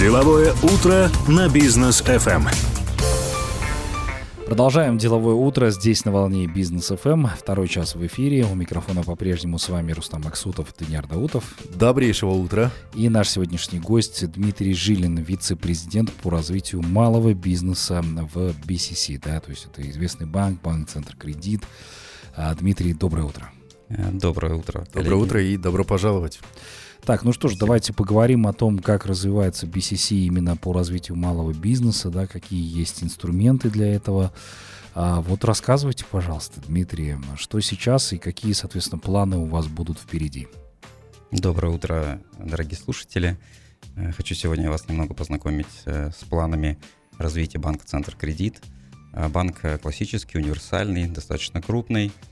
Деловое 0.00 0.54
утро 0.62 1.10
на 1.28 1.50
бизнес 1.50 2.00
FM. 2.00 2.48
Продолжаем 4.46 4.96
деловое 4.96 5.34
утро 5.34 5.68
здесь 5.68 6.06
на 6.06 6.10
волне 6.10 6.46
Бизнес 6.46 6.90
FM. 6.90 7.28
Второй 7.38 7.68
час 7.68 7.96
в 7.96 8.06
эфире. 8.06 8.46
У 8.46 8.54
микрофона 8.54 9.02
по-прежнему 9.02 9.58
с 9.58 9.68
вами 9.68 9.92
Рустам 9.92 10.26
Аксутов, 10.26 10.74
Даниил 10.78 11.02
Даутов. 11.06 11.44
Добрейшего 11.74 12.30
утра. 12.30 12.70
И 12.94 13.10
наш 13.10 13.28
сегодняшний 13.28 13.78
гость 13.78 14.26
Дмитрий 14.32 14.72
Жилин, 14.72 15.18
вице-президент 15.18 16.10
по 16.10 16.30
развитию 16.30 16.80
малого 16.80 17.34
бизнеса 17.34 18.00
в 18.02 18.54
BCC. 18.66 19.20
Да, 19.22 19.38
то 19.40 19.50
есть 19.50 19.66
это 19.66 19.86
известный 19.90 20.26
банк, 20.26 20.62
банк 20.62 20.88
Центр 20.88 21.14
Кредит. 21.14 21.62
А, 22.34 22.54
Дмитрий, 22.54 22.94
доброе 22.94 23.24
утро. 23.24 23.50
Э, 23.90 24.10
доброе 24.12 24.54
утро. 24.54 24.86
Коллеги. 24.90 24.94
Доброе 24.94 25.22
утро 25.22 25.42
и 25.42 25.56
добро 25.58 25.84
пожаловать. 25.84 26.40
Так, 27.04 27.24
ну 27.24 27.32
что 27.32 27.48
ж, 27.48 27.56
давайте 27.56 27.92
поговорим 27.92 28.46
о 28.46 28.52
том, 28.52 28.78
как 28.78 29.06
развивается 29.06 29.66
BCC 29.66 30.16
именно 30.16 30.56
по 30.56 30.72
развитию 30.72 31.16
малого 31.16 31.52
бизнеса, 31.52 32.10
да, 32.10 32.26
какие 32.26 32.62
есть 32.78 33.02
инструменты 33.02 33.70
для 33.70 33.94
этого. 33.94 34.32
А 34.94 35.22
вот 35.22 35.44
рассказывайте, 35.44 36.04
пожалуйста, 36.08 36.60
Дмитрий, 36.60 37.16
что 37.36 37.58
сейчас 37.60 38.12
и 38.12 38.18
какие, 38.18 38.52
соответственно, 38.52 38.98
планы 38.98 39.38
у 39.38 39.46
вас 39.46 39.66
будут 39.66 39.98
впереди. 39.98 40.48
Доброе 41.30 41.72
утро, 41.72 42.20
дорогие 42.38 42.76
слушатели. 42.76 43.38
Э, 43.96 44.12
хочу 44.12 44.34
сегодня 44.34 44.70
вас 44.70 44.88
немного 44.88 45.14
познакомить 45.14 45.68
э, 45.86 46.10
с 46.10 46.24
планами 46.24 46.78
развития 47.18 47.58
банка 47.58 47.86
«Центр 47.86 48.14
Кредит». 48.14 48.60
Э, 49.14 49.28
банк 49.28 49.60
классический, 49.80 50.38
универсальный, 50.38 51.08
достаточно 51.08 51.62
крупный– 51.62 52.12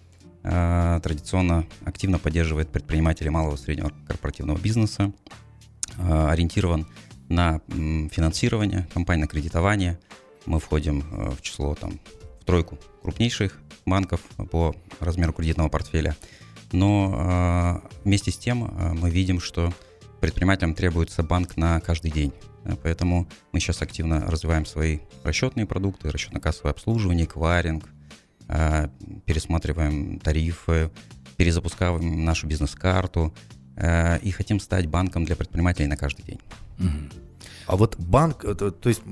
традиционно 0.49 1.67
активно 1.85 2.19
поддерживает 2.19 2.71
предпринимателей 2.71 3.31
малого 3.31 3.57
и 3.57 3.59
среднего 3.59 3.93
корпоративного 4.07 4.59
бизнеса, 4.59 5.13
э, 5.99 6.29
ориентирован 6.29 6.87
на 7.29 7.61
финансирование, 7.69 8.89
компания 8.95 9.23
на 9.23 9.27
кредитование. 9.29 9.99
Мы 10.47 10.61
входим 10.61 11.05
э, 11.11 11.31
в 11.31 11.43
число 11.43 11.75
там, 11.75 12.01
в 12.41 12.45
тройку 12.45 12.79
крупнейших 13.03 13.61
банков 13.85 14.21
по 14.51 14.75
размеру 15.01 15.33
кредитного 15.33 15.69
портфеля. 15.69 16.17
Но 16.73 17.83
вместе 18.05 18.31
с 18.31 18.37
тем 18.37 18.71
мы 19.01 19.09
видим, 19.09 19.41
что 19.41 19.73
предпринимателям 20.21 20.75
требуется 20.75 21.23
банк 21.23 21.57
на 21.57 21.81
каждый 21.81 22.11
день. 22.11 22.35
Поэтому 22.83 23.27
мы 23.53 23.61
сейчас 23.61 23.81
активно 23.81 24.27
развиваем 24.27 24.67
свои 24.67 24.99
расчетные 25.25 25.65
продукты, 25.65 26.09
расчетно-кассовое 26.09 26.73
обслуживание, 26.73 27.27
кваринг, 27.27 27.87
Э, 27.87 27.98
пересматриваем 29.27 30.19
тарифы, 30.19 30.91
перезапускаем 31.37 32.25
нашу 32.25 32.47
бизнес-карту 32.47 33.35
э, 33.77 34.19
и 34.21 34.31
хотим 34.31 34.59
стать 34.61 34.87
банком 34.87 35.25
для 35.25 35.37
предпринимателей 35.37 35.87
на 35.87 35.97
каждый 35.97 36.25
день. 36.25 36.41
А 37.67 37.77
вот 37.77 37.97
банк, 37.99 38.43
то, 38.43 38.71
то 38.71 38.89
есть 38.89 39.03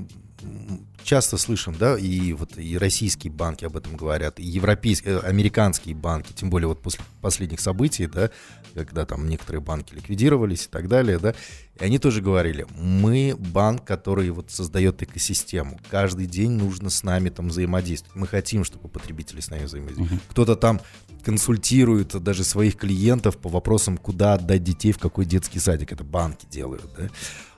часто 1.02 1.38
слышим, 1.38 1.74
да, 1.78 1.96
и 1.96 2.32
вот 2.32 2.58
и 2.58 2.76
российские 2.76 3.32
банки 3.32 3.64
об 3.64 3.76
этом 3.76 3.96
говорят, 3.96 4.40
и 4.40 4.42
европейские, 4.42 5.14
э, 5.14 5.18
американские 5.20 5.94
банки, 5.94 6.32
тем 6.32 6.50
более 6.50 6.68
вот 6.68 6.82
после 6.82 7.00
последних 7.20 7.60
событий, 7.60 8.06
да, 8.06 8.30
когда 8.74 9.06
там 9.06 9.28
некоторые 9.28 9.62
банки 9.62 9.94
ликвидировались 9.94 10.66
и 10.66 10.68
так 10.68 10.88
далее, 10.88 11.18
да, 11.18 11.34
и 11.78 11.84
они 11.84 11.98
тоже 11.98 12.20
говорили, 12.20 12.66
мы 12.76 13.36
банк, 13.38 13.84
который 13.84 14.30
вот 14.30 14.50
создает 14.50 15.02
экосистему, 15.02 15.80
каждый 15.90 16.26
день 16.26 16.50
нужно 16.50 16.90
с 16.90 17.02
нами 17.02 17.28
там 17.30 17.48
взаимодействовать, 17.48 18.16
мы 18.16 18.26
хотим, 18.26 18.64
чтобы 18.64 18.88
потребители 18.88 19.40
с 19.40 19.48
нами 19.48 19.64
взаимодействовали. 19.64 20.16
Uh-huh. 20.16 20.30
Кто-то 20.30 20.56
там 20.56 20.80
консультирует 21.24 22.20
даже 22.22 22.44
своих 22.44 22.76
клиентов 22.76 23.36
по 23.38 23.48
вопросам, 23.48 23.96
куда 23.96 24.34
отдать 24.34 24.62
детей, 24.64 24.92
в 24.92 24.98
какой 24.98 25.24
детский 25.24 25.60
садик, 25.60 25.92
это 25.92 26.04
банки 26.04 26.46
делают, 26.50 26.84
да. 26.96 27.08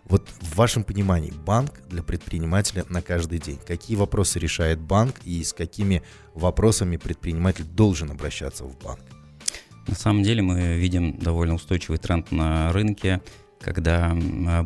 Вот 0.09 0.27
в 0.41 0.56
вашем 0.56 0.84
понимании 0.84 1.33
банк 1.45 1.83
для 1.89 2.03
предпринимателя 2.03 2.84
на 2.89 3.03
каждый 3.03 3.39
день. 3.39 3.59
Какие 3.67 3.97
вопросы 3.97 4.39
решает 4.39 4.81
банк 4.81 5.17
и 5.25 5.45
с 5.45 5.53
какими 5.53 6.03
вопросами 6.34 6.97
предприниматель 6.97 7.65
должен 7.65 8.10
обращаться 8.10 8.65
в 8.65 8.78
банк? 8.78 9.00
На 9.87 9.94
самом 9.94 10.22
деле 10.22 10.43
мы 10.43 10.78
видим 10.78 11.19
довольно 11.19 11.55
устойчивый 11.55 11.99
тренд 11.99 12.33
на 12.33 12.72
рынке, 12.72 13.21
когда 13.60 14.16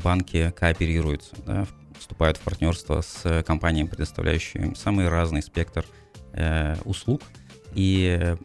банки 0.03 0.53
кооперируются, 0.57 1.35
да, 1.45 1.67
вступают 1.99 2.37
в 2.37 2.41
партнерство 2.41 3.01
с 3.01 3.43
компаниями, 3.45 3.89
предоставляющими 3.89 4.75
самый 4.75 5.09
разный 5.09 5.43
спектр 5.43 5.85
э, 6.33 6.77
услуг 6.85 7.23
и 7.75 8.37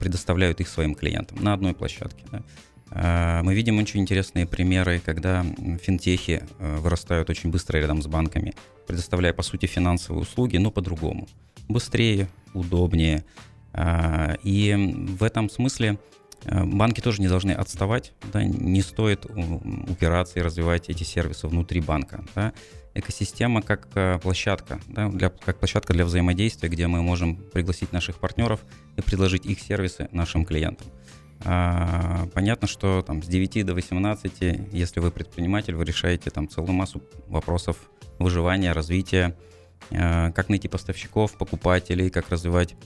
предоставляют 0.00 0.60
их 0.60 0.68
своим 0.68 0.94
клиентам 0.94 1.42
на 1.42 1.52
одной 1.52 1.74
площадке. 1.74 2.24
Да. 2.32 2.42
Э, 2.90 3.42
мы 3.42 3.54
видим 3.54 3.78
очень 3.78 4.00
интересные 4.00 4.46
примеры, 4.46 5.00
когда 5.04 5.44
финтехи 5.82 6.42
э, 6.58 6.76
вырастают 6.76 7.30
очень 7.30 7.50
быстро 7.50 7.78
рядом 7.78 8.02
с 8.02 8.06
банками, 8.06 8.54
предоставляя, 8.86 9.32
по 9.32 9.42
сути, 9.42 9.66
финансовые 9.66 10.22
услуги, 10.22 10.56
но 10.56 10.70
по-другому. 10.70 11.28
Быстрее, 11.68 12.28
удобнее. 12.52 13.24
Э, 13.72 14.36
и 14.42 14.74
в 15.18 15.22
этом 15.22 15.50
смысле 15.50 15.98
банки 16.44 17.00
тоже 17.00 17.22
не 17.22 17.28
должны 17.28 17.52
отставать, 17.52 18.12
да, 18.30 18.44
не 18.44 18.82
стоит 18.82 19.24
упираться 19.24 20.38
и 20.38 20.42
развивать 20.42 20.90
эти 20.90 21.02
сервисы 21.02 21.48
внутри 21.48 21.80
банка. 21.80 22.22
Да. 22.34 22.52
Экосистема 22.92 23.62
как 23.62 23.88
площадка, 24.20 24.78
да, 24.86 25.08
для, 25.08 25.30
как 25.30 25.58
площадка 25.58 25.94
для 25.94 26.04
взаимодействия, 26.04 26.68
где 26.68 26.86
мы 26.86 27.00
можем 27.00 27.36
пригласить 27.36 27.92
наших 27.92 28.18
партнеров 28.18 28.60
и 28.96 29.00
предложить 29.00 29.46
их 29.46 29.58
сервисы 29.58 30.08
нашим 30.12 30.44
клиентам. 30.44 30.86
А, 31.42 32.26
понятно, 32.32 32.66
что 32.68 33.02
там 33.02 33.22
с 33.22 33.26
9 33.26 33.66
до 33.66 33.74
18, 33.74 34.70
если 34.72 35.00
вы 35.00 35.10
предприниматель, 35.10 35.74
вы 35.74 35.84
решаете 35.84 36.30
там 36.30 36.48
целую 36.48 36.72
массу 36.72 37.02
вопросов 37.26 37.76
выживания, 38.18 38.72
развития, 38.72 39.36
а, 39.90 40.30
как 40.32 40.48
найти 40.48 40.68
поставщиков, 40.68 41.32
покупателей, 41.36 42.10
как 42.10 42.30
развивать 42.30 42.76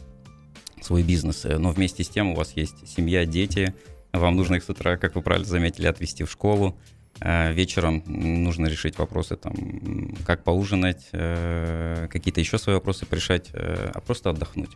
свой 0.80 1.02
бизнес. 1.02 1.44
Но 1.44 1.70
вместе 1.70 2.04
с 2.04 2.08
тем 2.08 2.30
у 2.30 2.34
вас 2.34 2.52
есть 2.56 2.88
семья, 2.88 3.26
дети, 3.26 3.74
вам 4.12 4.36
нужно 4.36 4.56
их 4.56 4.64
с 4.64 4.68
утра, 4.68 4.96
как 4.96 5.14
вы 5.14 5.22
правильно 5.22 5.48
заметили, 5.48 5.86
отвезти 5.86 6.24
в 6.24 6.30
школу, 6.30 6.78
вечером 7.20 8.02
нужно 8.06 8.66
решить 8.66 8.98
вопросы, 8.98 9.36
там, 9.36 9.52
как 10.24 10.44
поужинать, 10.44 11.08
э, 11.12 12.06
какие-то 12.10 12.40
еще 12.40 12.58
свои 12.58 12.74
вопросы 12.74 13.06
решать, 13.10 13.50
э, 13.52 13.90
а 13.94 14.00
просто 14.00 14.30
отдохнуть. 14.30 14.70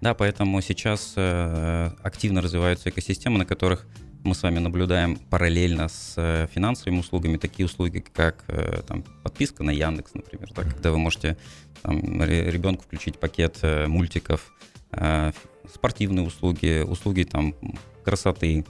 Да, 0.00 0.14
поэтому 0.14 0.60
сейчас 0.60 1.14
э, 1.16 1.90
активно 2.02 2.40
развиваются 2.40 2.90
экосистемы, 2.90 3.38
на 3.38 3.44
которых 3.44 3.86
мы 4.24 4.34
с 4.34 4.42
вами 4.42 4.58
наблюдаем 4.58 5.16
параллельно 5.16 5.88
с 5.88 6.48
финансовыми 6.52 7.00
услугами. 7.00 7.36
Такие 7.36 7.66
услуги, 7.66 8.04
как 8.12 8.44
там, 8.86 9.04
подписка 9.22 9.62
на 9.62 9.70
Яндекс, 9.70 10.14
например, 10.14 10.50
да, 10.54 10.62
когда 10.62 10.90
вы 10.90 10.98
можете 10.98 11.36
там, 11.82 12.22
ребенку 12.24 12.82
включить 12.82 13.18
пакет 13.18 13.58
мультиков, 13.86 14.52
спортивные 15.72 16.26
услуги, 16.26 16.82
услуги 16.82 17.22
там, 17.22 17.54
красоты, 18.04 18.64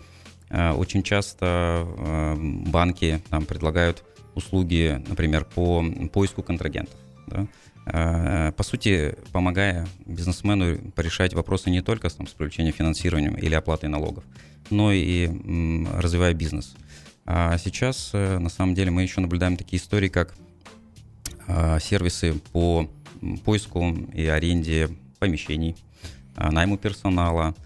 очень 0.50 1.02
часто 1.02 1.86
э, 1.86 2.34
банки 2.38 3.20
нам 3.30 3.44
предлагают 3.44 4.02
услуги, 4.34 5.02
например, 5.06 5.44
по 5.44 5.84
поиску 6.12 6.42
контрагентов. 6.42 6.98
Да? 7.26 7.46
Э, 7.86 8.52
по 8.52 8.62
сути, 8.62 9.16
помогая 9.32 9.86
бизнесмену 10.06 10.78
порешать 10.92 11.34
вопросы 11.34 11.70
не 11.70 11.82
только 11.82 12.08
там, 12.08 12.26
с 12.26 12.30
привлечением 12.30 12.74
финансирования 12.74 13.36
или 13.38 13.54
оплатой 13.54 13.88
налогов, 13.88 14.24
но 14.70 14.92
и 14.92 15.28
развивая 15.94 16.34
бизнес. 16.34 16.74
А 17.26 17.58
сейчас, 17.58 18.12
на 18.14 18.48
самом 18.48 18.74
деле, 18.74 18.90
мы 18.90 19.02
еще 19.02 19.20
наблюдаем 19.20 19.58
такие 19.58 19.82
истории, 19.82 20.08
как 20.08 20.34
сервисы 21.46 22.34
по 22.52 22.88
поиску 23.44 23.94
и 24.14 24.26
аренде 24.26 24.88
помещений, 25.18 25.76
найму 26.36 26.78
персонала– 26.78 27.54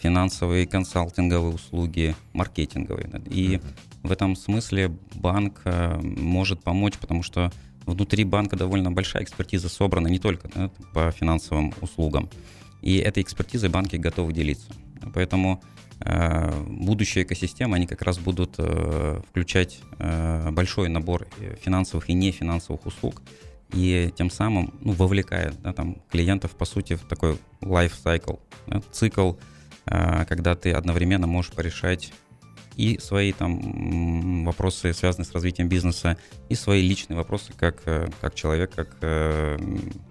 финансовые, 0.00 0.66
консалтинговые 0.66 1.54
услуги, 1.54 2.14
маркетинговые. 2.32 3.08
И 3.26 3.60
в 4.02 4.12
этом 4.12 4.36
смысле 4.36 4.96
банк 5.14 5.62
э, 5.64 5.98
может 6.00 6.62
помочь, 6.62 6.98
потому 6.98 7.22
что 7.22 7.52
внутри 7.86 8.24
банка 8.24 8.56
довольно 8.56 8.90
большая 8.90 9.22
экспертиза 9.22 9.68
собрана 9.68 10.08
не 10.08 10.18
только 10.18 10.48
да, 10.54 10.70
по 10.92 11.10
финансовым 11.10 11.72
услугам. 11.80 12.28
И 12.82 12.96
этой 12.96 13.22
экспертизой 13.22 13.70
банки 13.70 13.96
готовы 13.96 14.32
делиться. 14.32 14.72
Поэтому 15.14 15.62
э, 16.00 16.64
будущие 16.66 17.24
экосистемы, 17.24 17.76
они 17.76 17.86
как 17.86 18.02
раз 18.02 18.18
будут 18.18 18.54
э, 18.58 19.20
включать 19.28 19.80
э, 19.98 20.50
большой 20.50 20.88
набор 20.88 21.26
финансовых 21.62 22.08
и 22.10 22.14
нефинансовых 22.14 22.86
услуг, 22.86 23.22
и 23.72 24.12
тем 24.16 24.30
самым 24.30 24.72
ну, 24.82 24.92
вовлекая 24.92 25.52
да, 25.62 25.72
там, 25.72 25.96
клиентов, 26.10 26.52
по 26.52 26.64
сути, 26.64 26.94
в 26.94 27.02
такой 27.02 27.38
life 27.60 27.92
cycle, 28.04 28.38
да, 28.66 28.82
цикл 28.92 29.32
когда 29.84 30.54
ты 30.54 30.72
одновременно 30.72 31.26
можешь 31.26 31.52
порешать 31.52 32.12
и 32.76 32.98
свои 32.98 33.32
там 33.32 34.44
вопросы, 34.44 34.92
связанные 34.92 35.26
с 35.26 35.32
развитием 35.32 35.68
бизнеса, 35.68 36.16
и 36.48 36.54
свои 36.54 36.82
личные 36.82 37.16
вопросы 37.16 37.52
как, 37.56 37.82
э, 37.86 38.08
как 38.20 38.34
человек, 38.34 38.74
как 38.74 38.96
э, 39.00 39.58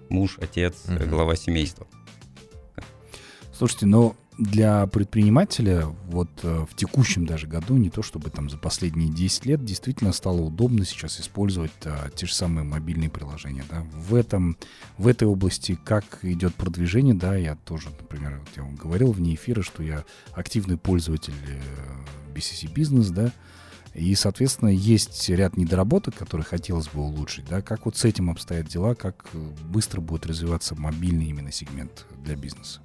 муж, 0.08 0.38
отец, 0.40 0.84
угу. 0.88 1.08
глава 1.08 1.36
семейства. 1.36 1.86
Слушайте, 3.52 3.86
ну 3.86 4.16
для 4.38 4.86
предпринимателя 4.86 5.86
вот 6.06 6.28
э, 6.42 6.66
в 6.68 6.74
текущем 6.74 7.24
даже 7.24 7.46
году, 7.46 7.76
не 7.76 7.90
то 7.90 8.02
чтобы 8.02 8.30
там 8.30 8.50
за 8.50 8.58
последние 8.58 9.08
10 9.08 9.46
лет, 9.46 9.64
действительно 9.64 10.12
стало 10.12 10.40
удобно 10.40 10.84
сейчас 10.84 11.20
использовать 11.20 11.70
а, 11.84 12.10
те 12.10 12.26
же 12.26 12.34
самые 12.34 12.64
мобильные 12.64 13.10
приложения. 13.10 13.64
Да. 13.70 13.86
В, 13.92 14.14
этом, 14.14 14.56
в 14.98 15.06
этой 15.06 15.28
области 15.28 15.78
как 15.84 16.18
идет 16.22 16.54
продвижение, 16.54 17.14
да, 17.14 17.36
я 17.36 17.54
тоже, 17.54 17.90
например, 17.90 18.40
вот 18.40 18.48
я 18.56 18.62
вам 18.64 18.74
говорил 18.74 19.12
вне 19.12 19.34
эфира, 19.34 19.62
что 19.62 19.82
я 19.82 20.04
активный 20.32 20.76
пользователь 20.76 21.34
э, 21.46 22.34
BCC 22.34 22.72
бизнес, 22.72 23.10
да, 23.10 23.32
и, 23.94 24.12
соответственно, 24.16 24.70
есть 24.70 25.28
ряд 25.28 25.56
недоработок, 25.56 26.16
которые 26.16 26.44
хотелось 26.44 26.88
бы 26.88 27.02
улучшить, 27.02 27.44
да, 27.48 27.62
как 27.62 27.84
вот 27.86 27.96
с 27.96 28.04
этим 28.04 28.28
обстоят 28.28 28.66
дела, 28.66 28.96
как 28.96 29.26
быстро 29.68 30.00
будет 30.00 30.26
развиваться 30.26 30.74
мобильный 30.74 31.26
именно 31.26 31.52
сегмент 31.52 32.06
для 32.24 32.34
бизнеса. 32.34 32.80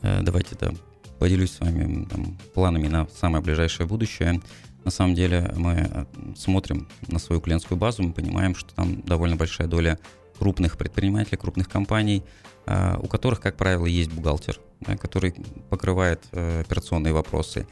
Э, 0.00 0.20
давайте 0.22 0.56
да, 0.58 0.72
поделюсь 1.18 1.52
с 1.52 1.60
вами 1.60 2.06
там, 2.06 2.38
планами 2.54 2.88
на 2.88 3.06
самое 3.08 3.42
ближайшее 3.42 3.86
будущее. 3.86 4.40
На 4.84 4.90
самом 4.90 5.14
деле 5.14 5.52
мы 5.56 5.88
э, 5.90 6.04
смотрим 6.36 6.88
на 7.08 7.18
свою 7.18 7.40
клиентскую 7.40 7.78
базу, 7.78 8.02
мы 8.02 8.12
понимаем, 8.12 8.54
что 8.54 8.74
там 8.74 9.02
довольно 9.02 9.36
большая 9.36 9.68
доля 9.68 9.98
крупных 10.38 10.76
предпринимателей, 10.76 11.36
крупных 11.36 11.68
компаний, 11.68 12.24
э, 12.66 12.96
у 12.98 13.06
которых, 13.06 13.40
как 13.40 13.56
правило, 13.56 13.86
есть 13.86 14.12
бухгалтер, 14.12 14.58
который 15.00 15.34
покрывает 15.70 16.22
операционные 16.32 17.12
вопросы. 17.12 17.66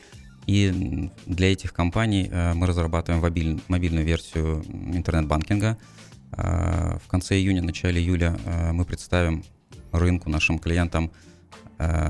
И 0.47 1.11
для 1.27 1.53
этих 1.53 1.73
компаний 1.73 2.29
мы 2.55 2.67
разрабатываем 2.67 3.23
мобиль, 3.23 3.61
мобильную 3.69 4.05
версию 4.05 4.65
интернет-банкинга. 4.71 5.77
В 6.33 7.03
конце 7.09 7.37
июня, 7.37 7.63
начале 7.63 8.01
июля 8.01 8.39
мы 8.73 8.85
представим 8.85 9.45
рынку, 9.93 10.31
нашим 10.31 10.59
клиентам 10.59 11.13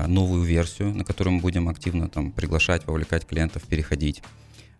новую 0.07 0.43
версию, 0.43 0.93
на 0.93 1.05
которую 1.05 1.35
мы 1.35 1.41
будем 1.41 1.69
активно 1.69 2.09
там 2.09 2.31
приглашать, 2.31 2.85
вовлекать 2.87 3.25
клиентов, 3.25 3.63
переходить. 3.63 4.21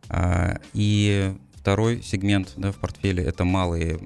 А, 0.09 0.59
и 0.73 1.33
второй 1.53 2.01
сегмент 2.01 2.53
да, 2.57 2.71
в 2.71 2.77
портфеле 2.77 3.23
это 3.23 3.45
малые 3.45 3.99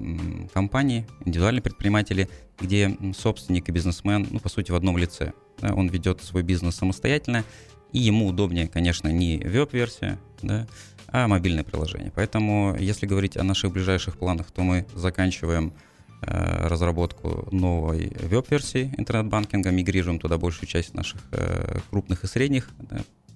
компании, 0.52 1.06
индивидуальные 1.24 1.62
предприниматели, 1.62 2.28
где 2.60 2.96
собственник 3.16 3.68
и 3.68 3.72
бизнесмен, 3.72 4.28
ну, 4.30 4.38
по 4.38 4.48
сути, 4.48 4.70
в 4.70 4.76
одном 4.76 4.96
лице. 4.96 5.32
Да, 5.58 5.74
он 5.74 5.88
ведет 5.88 6.22
свой 6.22 6.42
бизнес 6.42 6.76
самостоятельно, 6.76 7.44
и 7.92 7.98
ему 7.98 8.26
удобнее, 8.26 8.68
конечно, 8.68 9.08
не 9.08 9.38
веб-версия, 9.38 10.18
да, 10.42 10.66
а 11.08 11.28
мобильное 11.28 11.64
приложение. 11.64 12.12
Поэтому, 12.14 12.76
если 12.78 13.06
говорить 13.06 13.36
о 13.36 13.42
наших 13.42 13.72
ближайших 13.72 14.18
планах, 14.18 14.50
то 14.50 14.62
мы 14.62 14.86
заканчиваем 14.94 15.72
Э, 15.72 15.95
разработку 16.22 17.48
новой 17.52 18.12
веб-версии 18.20 18.94
интернет-банкинга, 18.96 19.70
мигрируем 19.70 20.18
туда 20.18 20.38
большую 20.38 20.68
часть 20.68 20.94
наших 20.94 21.20
э, 21.32 21.78
крупных 21.90 22.24
и 22.24 22.26
средних 22.26 22.70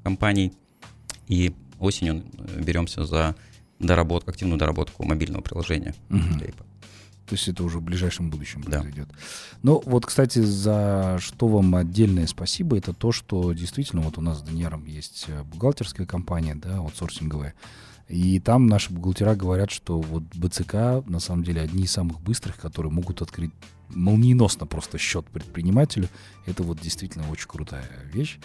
компаний, 0.02 0.52
и 1.28 1.54
осенью 1.78 2.24
э, 2.38 2.62
беремся 2.62 3.04
за 3.04 3.36
доработку, 3.78 4.30
активную 4.30 4.58
доработку 4.58 5.04
мобильного 5.04 5.42
приложения. 5.42 5.94
Угу. 6.10 6.40
То 7.26 7.34
есть 7.34 7.46
это 7.46 7.62
уже 7.62 7.78
в 7.78 7.82
ближайшем 7.82 8.28
будущем 8.28 8.62
да. 8.62 8.80
произойдет. 8.80 9.08
Ну, 9.62 9.80
вот, 9.86 10.04
кстати, 10.04 10.40
за 10.40 11.18
что 11.20 11.46
вам 11.46 11.76
отдельное 11.76 12.26
спасибо, 12.26 12.76
это 12.76 12.92
то, 12.92 13.12
что 13.12 13.52
действительно 13.52 14.02
вот 14.02 14.18
у 14.18 14.20
нас 14.20 14.38
с 14.38 14.42
Даниэром 14.42 14.84
есть 14.86 15.28
бухгалтерская 15.44 16.06
компания, 16.06 16.56
да, 16.56 16.78
аутсорсинговая. 16.78 17.54
И 18.10 18.40
там 18.40 18.66
наши 18.66 18.92
бухгалтера 18.92 19.36
говорят, 19.36 19.70
что 19.70 20.00
вот 20.00 20.24
БЦК 20.34 21.06
на 21.06 21.20
самом 21.20 21.44
деле 21.44 21.62
одни 21.62 21.84
из 21.84 21.92
самых 21.92 22.20
быстрых, 22.20 22.56
которые 22.56 22.90
могут 22.90 23.22
открыть 23.22 23.52
молниеносно 23.88 24.66
просто 24.66 24.98
счет 24.98 25.26
предпринимателю. 25.26 26.08
Это 26.44 26.64
вот 26.64 26.80
действительно 26.80 27.30
очень 27.30 27.48
крутая 27.48 27.88
вещь. 28.12 28.38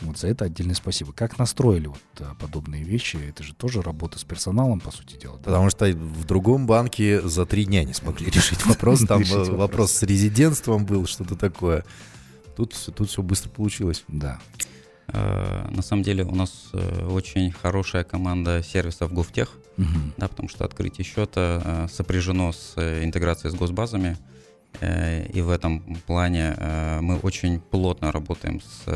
Вот 0.00 0.18
за 0.18 0.26
это 0.26 0.46
отдельное 0.46 0.74
спасибо. 0.74 1.12
Как 1.12 1.38
настроили 1.38 1.86
вот 1.86 2.00
а, 2.18 2.34
подобные 2.34 2.82
вещи? 2.82 3.16
Это 3.16 3.44
же 3.44 3.54
тоже 3.54 3.82
работа 3.82 4.18
с 4.18 4.24
персоналом, 4.24 4.80
по 4.80 4.90
сути 4.90 5.16
дела. 5.16 5.36
Да? 5.36 5.44
Потому 5.44 5.70
что 5.70 5.86
в 5.86 6.24
другом 6.24 6.66
банке 6.66 7.20
за 7.20 7.46
три 7.46 7.64
дня 7.64 7.84
не 7.84 7.94
смогли 7.94 8.28
решить 8.28 8.66
вопрос. 8.66 9.00
Там 9.08 9.22
вопрос 9.22 9.92
с 9.92 10.02
резидентством 10.02 10.84
был, 10.84 11.06
что-то 11.06 11.36
такое. 11.36 11.84
Тут, 12.56 12.74
тут 12.96 13.08
все 13.08 13.22
быстро 13.22 13.50
получилось. 13.50 14.02
Да. 14.08 14.40
Э, 15.12 15.68
на 15.70 15.82
самом 15.82 16.02
деле 16.02 16.24
у 16.24 16.34
нас 16.34 16.70
э, 16.72 17.06
очень 17.06 17.52
хорошая 17.52 18.04
команда 18.04 18.62
сервисов 18.62 19.12
GovTech, 19.12 19.48
угу. 19.76 19.86
да, 20.16 20.28
потому 20.28 20.48
что 20.48 20.64
открытие 20.64 21.04
счета 21.04 21.62
э, 21.64 21.88
сопряжено 21.92 22.52
с 22.52 22.74
интеграцией 22.76 23.52
с 23.52 23.54
госбазами. 23.54 24.16
И 24.80 25.42
в 25.42 25.50
этом 25.50 25.80
плане 26.06 26.56
мы 27.02 27.18
очень 27.18 27.60
плотно 27.60 28.10
работаем 28.10 28.62
с 28.62 28.86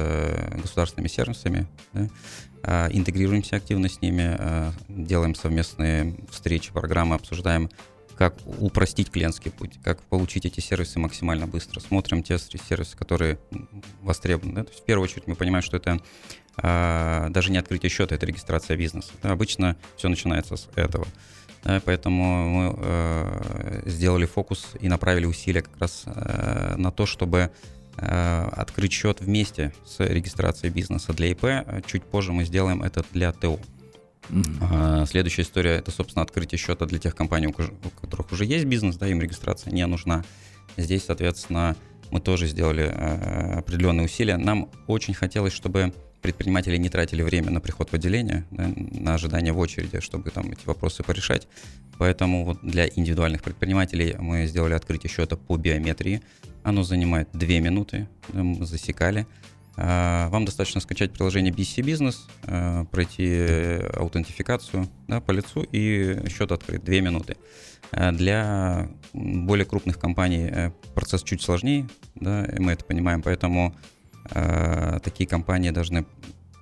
государственными 0.63 1.07
сервисами, 1.07 1.67
да, 2.63 2.89
интегрируемся 2.91 3.57
активно 3.57 3.91
с 3.91 4.01
ними, 4.01 4.39
делаем 4.89 5.35
совместные 5.35 6.17
встречи, 6.31 6.73
программы, 6.73 7.15
обсуждаем 7.15 7.69
как 8.17 8.35
упростить 8.47 9.11
клиентский 9.11 9.51
путь, 9.51 9.79
как 9.85 10.03
получить 10.03 10.47
эти 10.47 10.61
сервисы 10.61 10.99
максимально 10.99 11.47
быстро. 11.47 11.81
Смотрим 11.81 12.23
те 12.23 12.39
сервисы, 12.39 12.97
которые 12.97 13.39
востребованы. 14.01 14.55
Да? 14.55 14.65
То 14.65 14.71
есть 14.71 14.83
в 14.83 14.87
первую 14.87 15.05
очередь 15.05 15.27
мы 15.27 15.35
понимаем, 15.35 15.63
что 15.63 15.77
это 15.77 16.01
а, 16.57 17.29
даже 17.31 17.53
не 17.53 17.59
открытие 17.59 17.91
счета, 17.91 18.15
это 18.15 18.25
регистрация 18.25 18.77
бизнеса. 18.77 19.13
Да? 19.23 19.33
Обычно 19.33 19.77
все 19.97 20.09
начинается 20.09 20.57
с 20.57 20.69
этого. 20.75 21.07
Да? 21.63 21.83
Поэтому 21.85 22.49
мы 22.49 22.75
э, 22.79 23.83
сделали 23.87 24.25
фокус 24.25 24.69
и 24.81 24.89
направили 24.89 25.27
усилия 25.27 25.63
как 25.63 25.77
раз 25.79 26.05
э, 26.07 26.75
на 26.77 26.91
то, 26.91 27.05
чтобы 27.05 27.51
э, 27.99 28.49
открыть 28.53 28.93
счет 28.93 29.21
вместе 29.21 29.75
с 29.85 30.01
регистрацией 30.01 30.73
бизнеса 30.73 31.13
для 31.13 31.29
ИП. 31.33 31.45
Чуть 31.87 32.05
позже 32.05 32.33
мы 32.33 32.45
сделаем 32.45 32.83
это 32.83 33.05
для 33.13 33.33
ТО. 33.33 33.61
Mm-hmm. 34.29 35.07
Следующая 35.07 35.43
история 35.43 35.77
это, 35.77 35.91
собственно, 35.91 36.23
открытие 36.23 36.59
счета 36.59 36.87
для 36.87 36.99
тех 36.99 37.15
компаний, 37.15 37.47
у 37.47 37.53
которых 37.53 38.33
уже 38.33 38.45
есть 38.45 38.65
бизнес, 38.65 38.97
да, 38.97 39.09
им 39.09 39.21
регистрация 39.21 39.73
не 39.73 39.87
нужна. 39.87 40.25
Здесь, 40.77 41.05
соответственно, 41.05 41.77
мы 42.11 42.21
тоже 42.21 42.47
сделали 42.47 42.85
э, 42.85 43.59
определенные 43.59 44.07
усилия. 44.07 44.37
Нам 44.37 44.69
очень 44.87 45.15
хотелось, 45.15 45.53
чтобы 45.53 45.93
предприниматели 46.23 46.77
не 46.77 46.89
тратили 46.89 47.23
время 47.23 47.51
на 47.51 47.61
приход 47.61 47.91
в 47.91 47.95
отделение, 47.95 48.45
да, 48.51 48.71
на 48.77 49.15
ожидание 49.15 49.53
в 49.53 49.59
очереди, 49.59 50.01
чтобы 50.01 50.31
там 50.31 50.51
эти 50.51 50.67
вопросы 50.67 51.03
порешать. 51.03 51.47
Поэтому 51.99 52.45
вот 52.45 52.59
для 52.63 52.89
индивидуальных 52.89 53.43
предпринимателей 53.43 54.17
мы 54.19 54.47
сделали 54.47 54.75
открытие 54.75 55.11
счета 55.11 55.37
по 55.37 55.57
биометрии. 55.57 56.21
Оно 56.63 56.83
занимает 56.83 57.29
2 57.33 57.49
минуты, 57.61 58.09
да, 58.29 58.43
мы 58.43 58.67
засекали. 58.67 59.27
А, 59.77 60.29
вам 60.31 60.45
достаточно 60.45 60.81
скачать 60.81 61.13
приложение 61.13 61.53
BC 61.53 61.83
Business, 61.83 62.17
а, 62.45 62.85
пройти 62.87 63.81
аутентификацию 63.95 64.89
да, 65.07 65.21
по 65.21 65.33
лицу 65.33 65.67
и 65.71 66.29
счет 66.29 66.53
открыть. 66.53 66.83
Две 66.85 67.01
минуты. 67.01 67.37
А, 67.93 68.13
для 68.13 68.89
более 69.13 69.67
крупных 69.67 69.99
компаний 69.99 70.49
э, 70.51 70.71
процесс 70.95 71.23
чуть 71.23 71.43
сложнее, 71.43 71.89
да, 72.15 72.49
мы 72.59 72.73
это 72.73 72.85
понимаем, 72.85 73.23
поэтому 73.23 73.75
такие 75.05 75.29
компании 75.29 75.71
должны 75.71 76.05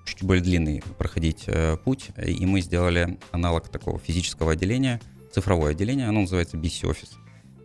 чуть 0.04 0.22
более 0.22 0.42
длинный 0.42 0.82
проходить 0.98 1.44
э, 1.46 1.78
путь, 1.82 2.10
и 2.22 2.44
мы 2.44 2.60
сделали 2.60 3.18
аналог 3.30 3.68
такого 3.68 3.98
физического 3.98 4.52
отделения, 4.52 5.00
цифровое 5.32 5.72
отделение, 5.72 6.08
оно 6.08 6.20
называется 6.20 6.56
BC 6.56 6.90
Office. 6.90 7.12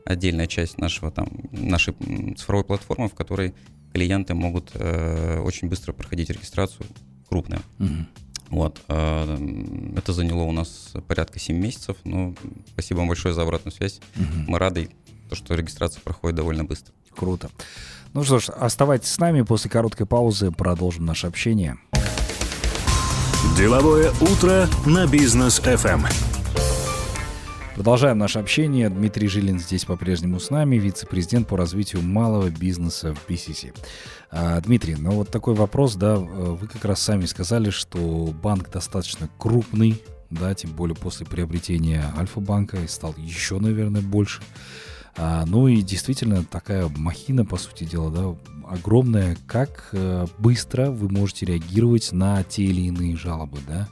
Отдельная 0.06 0.48
часть 0.48 0.78
нашего, 0.78 1.12
там, 1.12 1.30
нашей 1.52 1.94
цифровой 2.36 2.64
платформы, 2.64 3.10
в 3.10 3.14
которой 3.14 3.54
клиенты 3.94 4.34
могут 4.34 4.72
э, 4.74 5.40
очень 5.40 5.70
быстро 5.70 5.94
проходить 5.94 6.30
регистрацию 6.30 6.86
крупную. 7.28 7.62
Угу. 7.80 8.06
Вот. 8.50 8.82
Э, 8.88 9.94
это 9.98 10.14
заняло 10.14 10.44
у 10.44 10.52
нас 10.52 10.94
порядка 11.08 11.40
7 11.40 11.56
месяцев. 11.56 11.98
Но 12.04 12.34
спасибо 12.74 13.00
вам 13.00 13.08
большое 13.08 13.34
за 13.34 13.44
обратную 13.44 13.74
связь. 13.74 14.00
Угу. 14.16 14.52
Мы 14.52 14.60
рады, 14.60 14.90
то, 15.30 15.36
что 15.36 15.56
регистрация 15.56 16.02
проходит 16.02 16.36
довольно 16.36 16.64
быстро. 16.64 16.94
Круто. 17.16 17.50
Ну 18.14 18.24
что 18.24 18.40
ж, 18.40 18.50
оставайтесь 18.50 19.10
с 19.10 19.20
нами. 19.20 19.44
После 19.44 19.70
короткой 19.70 20.08
паузы 20.08 20.52
продолжим 20.52 21.06
наше 21.06 21.28
общение. 21.28 21.78
Деловое 23.56 24.12
утро 24.22 24.68
на 24.86 25.06
бизнес 25.06 25.60
FM. 25.60 26.29
Продолжаем 27.80 28.18
наше 28.18 28.40
общение. 28.40 28.90
Дмитрий 28.90 29.30
Жилин 29.30 29.58
здесь 29.58 29.86
по-прежнему 29.86 30.42
с 30.42 30.50
нами, 30.50 30.76
вице-президент 30.76 31.48
по 31.48 31.56
развитию 31.56 32.02
малого 32.02 32.50
бизнеса 32.50 33.16
в 33.16 33.26
BCC. 33.30 33.74
А, 34.32 34.60
Дмитрий, 34.60 34.96
ну 34.96 35.12
вот 35.12 35.30
такой 35.30 35.54
вопрос, 35.54 35.96
да, 35.96 36.18
вы 36.18 36.68
как 36.68 36.84
раз 36.84 37.00
сами 37.00 37.24
сказали, 37.24 37.70
что 37.70 38.34
банк 38.44 38.70
достаточно 38.70 39.30
крупный, 39.38 40.04
да, 40.30 40.54
тем 40.54 40.72
более 40.72 40.98
после 40.98 41.26
приобретения 41.26 42.04
Альфа-банка 42.18 42.76
и 42.76 42.88
стал 42.88 43.16
еще, 43.18 43.60
наверное, 43.60 44.02
больше. 44.02 44.42
А, 45.16 45.46
ну 45.46 45.70
и 45.70 45.82
действительно 45.82 46.44
такая 46.44 46.90
махина, 46.98 47.46
по 47.46 47.56
сути 47.56 47.86
дела, 47.86 48.12
да, 48.12 48.36
огромная. 48.70 49.38
Как 49.48 49.88
э, 49.94 50.28
быстро 50.38 50.92
вы 50.92 51.08
можете 51.08 51.46
реагировать 51.46 52.12
на 52.12 52.44
те 52.44 52.64
или 52.64 52.82
иные 52.82 53.16
жалобы, 53.16 53.60
да? 53.66 53.88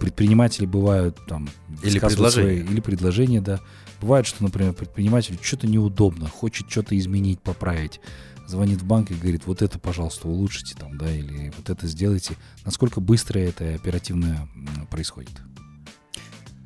Предприниматели 0.00 0.66
бывают 0.66 1.18
там... 1.26 1.48
Или 1.82 1.98
предложения. 1.98 2.62
Свои, 2.62 2.72
или 2.72 2.80
предложения, 2.80 3.40
да. 3.40 3.60
Бывает, 4.00 4.26
что, 4.26 4.42
например, 4.42 4.72
предприниматель 4.72 5.38
что-то 5.40 5.66
неудобно, 5.66 6.26
хочет 6.26 6.70
что-то 6.70 6.98
изменить, 6.98 7.40
поправить. 7.40 8.00
Звонит 8.46 8.80
в 8.80 8.86
банк 8.86 9.10
и 9.10 9.14
говорит, 9.14 9.46
вот 9.46 9.62
это, 9.62 9.78
пожалуйста, 9.78 10.26
улучшите 10.26 10.74
там, 10.74 10.98
да, 10.98 11.08
или 11.14 11.52
вот 11.56 11.70
это 11.70 11.86
сделайте. 11.86 12.34
Насколько 12.64 13.00
быстро 13.00 13.38
это 13.38 13.74
оперативно 13.74 14.48
происходит? 14.90 15.30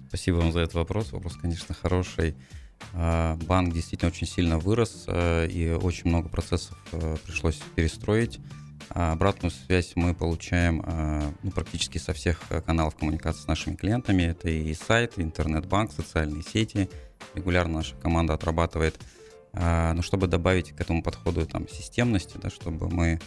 Спасибо 0.08 0.36
вам 0.36 0.52
за 0.52 0.60
этот 0.60 0.74
вопрос. 0.74 1.12
Вопрос, 1.12 1.34
конечно, 1.34 1.74
хороший. 1.74 2.36
А, 2.92 3.36
Банк 3.46 3.74
действительно 3.74 4.10
очень 4.10 4.28
сильно 4.28 4.58
вырос, 4.58 5.04
э, 5.08 5.48
и 5.48 5.70
очень 5.70 6.08
много 6.08 6.28
процессов 6.28 6.78
э, 6.92 7.16
пришлось 7.26 7.60
перестроить. 7.74 8.38
А 8.90 9.12
Обратную 9.12 9.50
связь 9.50 9.92
мы 9.94 10.14
получаем 10.14 10.82
э, 10.84 11.32
ну, 11.42 11.50
практически 11.50 11.98
со 11.98 12.12
всех 12.12 12.40
э, 12.50 12.60
каналов 12.60 12.96
коммуникации 12.96 13.42
с 13.42 13.46
нашими 13.46 13.76
клиентами. 13.76 14.22
Это 14.22 14.48
и 14.48 14.72
сайт, 14.74 15.18
и 15.18 15.22
интернет-банк, 15.22 15.92
социальные 15.92 16.42
сети. 16.42 16.88
Регулярно 17.34 17.78
наша 17.78 17.96
команда 17.96 18.34
отрабатывает. 18.34 18.98
А, 19.52 19.92
Но 19.94 20.02
чтобы 20.02 20.26
добавить 20.26 20.72
к 20.72 20.80
этому 20.80 21.02
подходу 21.02 21.46
там, 21.46 21.68
системности, 21.68 22.36
да, 22.42 22.50
чтобы 22.50 22.88
мы 22.88 23.20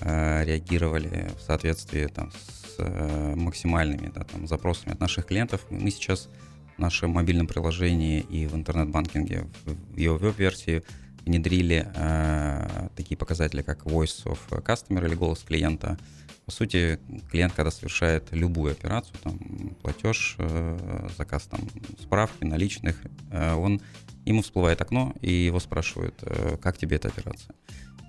э, 0.00 0.44
реагировали 0.44 1.30
в 1.38 1.42
соответствии 1.42 2.06
там, 2.06 2.30
с 2.30 2.76
э, 2.78 3.34
максимальными 3.36 4.10
да, 4.14 4.24
там, 4.24 4.46
запросами 4.46 4.92
от 4.92 5.00
наших 5.00 5.26
клиентов, 5.26 5.66
мы 5.70 5.90
сейчас 5.90 6.28
в 6.76 6.78
нашем 6.78 7.10
мобильном 7.10 7.46
приложении 7.46 8.20
и 8.20 8.46
в 8.46 8.54
интернет-банкинге 8.54 9.46
в 9.64 9.96
его 9.96 10.16
веб-версии 10.16 10.82
внедрили 11.24 11.90
э, 11.94 12.88
такие 12.96 13.16
показатели, 13.16 13.62
как 13.62 13.84
Voice 13.84 14.24
of 14.24 14.38
Customer 14.50 15.04
или 15.06 15.14
голос 15.14 15.40
клиента. 15.40 15.98
По 16.44 16.50
сути, 16.50 16.98
клиент, 17.30 17.52
когда 17.52 17.70
совершает 17.70 18.28
любую 18.32 18.72
операцию, 18.72 19.14
там, 19.22 19.38
платеж, 19.80 20.36
э, 20.38 21.08
заказ 21.16 21.44
там, 21.44 21.60
справки, 22.00 22.44
наличных, 22.44 22.96
э, 23.30 23.54
он, 23.54 23.80
ему 24.24 24.42
всплывает 24.42 24.80
окно, 24.80 25.14
и 25.20 25.32
его 25.32 25.60
спрашивают, 25.60 26.16
э, 26.22 26.56
как 26.60 26.78
тебе 26.78 26.96
эта 26.96 27.08
операция. 27.08 27.54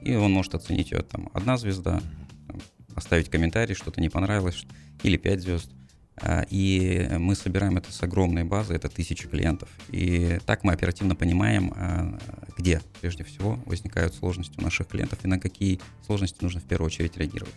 И 0.02 0.16
он 0.16 0.32
может 0.32 0.56
оценить 0.56 0.92
ее 0.92 1.04
там 1.04 1.30
одна 1.34 1.58
звезда, 1.58 2.02
там, 2.48 2.60
оставить 2.96 3.30
комментарий, 3.30 3.76
что-то 3.76 4.02
не 4.02 4.10
понравилось, 4.10 4.66
или 5.04 5.18
пять 5.18 5.42
звезд. 5.42 5.70
А, 6.18 6.46
И 6.50 7.08
мы 7.18 7.36
собираем 7.36 7.78
это 7.78 7.92
с 7.92 8.04
огромной 8.04 8.44
базы, 8.44 8.74
это 8.74 8.90
тысячи 8.90 9.28
клиентов. 9.28 9.70
И 9.90 10.40
так 10.46 10.64
мы 10.64 10.74
оперативно 10.74 11.16
понимаем, 11.16 11.74
а, 11.76 12.18
где 12.58 12.82
прежде 13.02 13.24
всего 13.24 13.60
возникают 13.66 14.14
сложности 14.16 14.60
у 14.60 14.64
наших 14.64 14.88
клиентов 14.88 15.20
и 15.24 15.28
на 15.28 15.40
какие 15.40 15.80
сложности 16.06 16.38
нужно 16.42 16.60
в 16.60 16.66
первую 16.66 16.88
очередь 16.88 17.18
реагировать. 17.18 17.56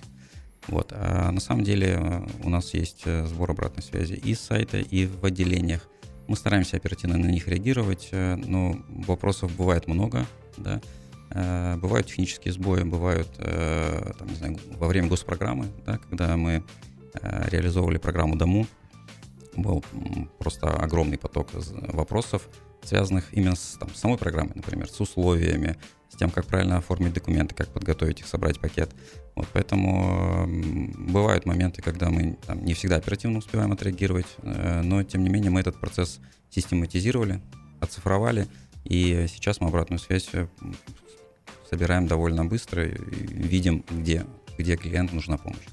Вот. 0.68 0.92
А 0.92 1.30
на 1.30 1.40
самом 1.40 1.64
деле 1.64 1.98
э, 2.00 2.26
у 2.42 2.50
нас 2.50 2.74
есть 2.74 3.02
э, 3.04 3.26
сбор 3.26 3.52
обратной 3.52 3.82
связи 3.82 4.14
и 4.14 4.34
с 4.34 4.40
сайта, 4.40 4.78
и 4.78 5.06
в 5.06 5.24
отделениях. 5.24 5.88
Мы 6.26 6.36
стараемся 6.36 6.76
оперативно 6.76 7.16
на 7.18 7.26
них 7.26 7.46
реагировать, 7.46 8.08
э, 8.10 8.36
но 8.36 8.76
вопросов 8.88 9.54
бывает 9.56 9.86
много, 9.86 10.26
да. 10.56 10.80
Бывают 11.28 12.06
технические 12.06 12.52
сбои, 12.54 12.84
бывают, 12.84 13.28
там, 13.36 14.28
не 14.28 14.36
знаю, 14.36 14.58
во 14.78 14.86
время 14.86 15.08
госпрограммы, 15.08 15.66
да, 15.84 15.98
когда 15.98 16.36
мы 16.36 16.62
реализовывали 17.22 17.98
программу 17.98 18.36
Дому, 18.36 18.66
был 19.56 19.84
просто 20.38 20.68
огромный 20.68 21.18
поток 21.18 21.48
вопросов, 21.52 22.48
связанных 22.84 23.32
именно 23.32 23.56
с 23.56 23.76
там, 23.78 23.94
самой 23.94 24.18
программой, 24.18 24.52
например, 24.54 24.88
с 24.88 25.00
условиями, 25.00 25.76
с 26.10 26.16
тем, 26.16 26.30
как 26.30 26.46
правильно 26.46 26.78
оформить 26.78 27.12
документы, 27.12 27.54
как 27.54 27.68
подготовить 27.68 28.20
их, 28.20 28.26
собрать 28.26 28.60
пакет. 28.60 28.90
Вот 29.34 29.46
поэтому 29.52 30.46
бывают 30.46 31.46
моменты, 31.46 31.82
когда 31.82 32.10
мы 32.10 32.38
там, 32.46 32.64
не 32.64 32.74
всегда 32.74 32.96
оперативно 32.96 33.38
успеваем 33.38 33.72
отреагировать, 33.72 34.26
э, 34.42 34.82
но 34.82 35.02
тем 35.02 35.24
не 35.24 35.30
менее 35.30 35.50
мы 35.50 35.60
этот 35.60 35.78
процесс 35.80 36.20
систематизировали, 36.50 37.40
оцифровали, 37.80 38.46
и 38.84 39.26
сейчас 39.28 39.60
мы 39.60 39.68
обратную 39.68 39.98
связь 39.98 40.28
э, 40.32 40.46
собираем 41.68 42.06
довольно 42.06 42.44
быстро 42.44 42.86
и 42.86 42.96
видим, 42.96 43.84
где, 43.90 44.24
где 44.56 44.76
клиенту 44.76 45.16
нужна 45.16 45.36
помощь. 45.36 45.66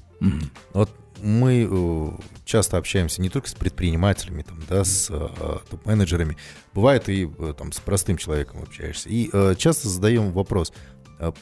Вот 0.72 0.90
мы 1.24 1.66
э, 1.70 2.22
часто 2.44 2.76
общаемся 2.76 3.22
не 3.22 3.30
только 3.30 3.48
с 3.48 3.54
предпринимателями, 3.54 4.42
там, 4.42 4.60
да, 4.68 4.84
с 4.84 5.08
э, 5.10 5.28
топ-менеджерами, 5.70 6.36
бывает 6.74 7.08
и 7.08 7.26
э, 7.26 7.54
там 7.56 7.72
с 7.72 7.80
простым 7.80 8.18
человеком 8.18 8.62
общаешься. 8.62 9.08
И 9.08 9.30
часто 9.56 9.88
задаем 9.88 10.32
вопрос, 10.32 10.72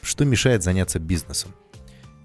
что 0.02 0.24
мешает 0.24 0.62
заняться 0.62 1.00
бизнесом? 1.00 1.52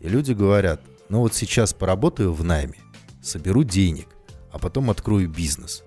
И 0.01 0.07
люди 0.07 0.33
говорят, 0.33 0.81
ну 1.09 1.19
вот 1.19 1.33
сейчас 1.33 1.73
поработаю 1.73 2.31
в 2.31 2.43
найме, 2.43 2.75
соберу 3.21 3.63
денег, 3.63 4.07
а 4.51 4.59
потом 4.59 4.91
открою 4.91 5.27
бизнес. 5.27 5.83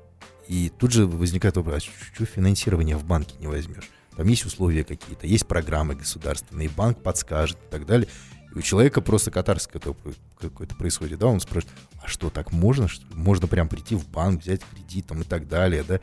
И 0.49 0.73
тут 0.77 0.91
же 0.91 1.07
возникает 1.07 1.57
вопрос, 1.57 1.77
а 1.77 2.15
что 2.15 2.25
финансирование 2.25 2.97
в 2.97 3.05
банке 3.05 3.37
не 3.39 3.47
возьмешь? 3.47 3.89
Там 4.17 4.27
есть 4.27 4.45
условия 4.45 4.83
какие-то, 4.83 5.29
есть 5.29 5.47
программы 5.47 5.95
государственные, 5.95 6.69
банк 6.69 7.01
подскажет 7.01 7.59
и 7.59 7.71
так 7.71 7.87
далее. 7.87 8.09
И 8.55 8.59
у 8.59 8.63
человека 8.63 9.01
просто 9.01 9.31
катарсис 9.31 9.67
какой-то 9.67 9.97
какой-то 10.41 10.75
происходит, 10.75 11.19
да, 11.19 11.27
он 11.27 11.41
спрашивает, 11.41 11.77
а 12.03 12.09
что, 12.09 12.31
так 12.31 12.53
можно? 12.53 12.89
Что? 12.89 13.05
Можно 13.15 13.47
прям 13.47 13.69
прийти 13.69 13.95
в 13.95 14.09
банк, 14.09 14.43
взять 14.43 14.63
кредит 14.73 15.07
там 15.07 15.21
и 15.23 15.25
так 15.25 15.49
далее, 15.49 15.85
да? 15.87 16.01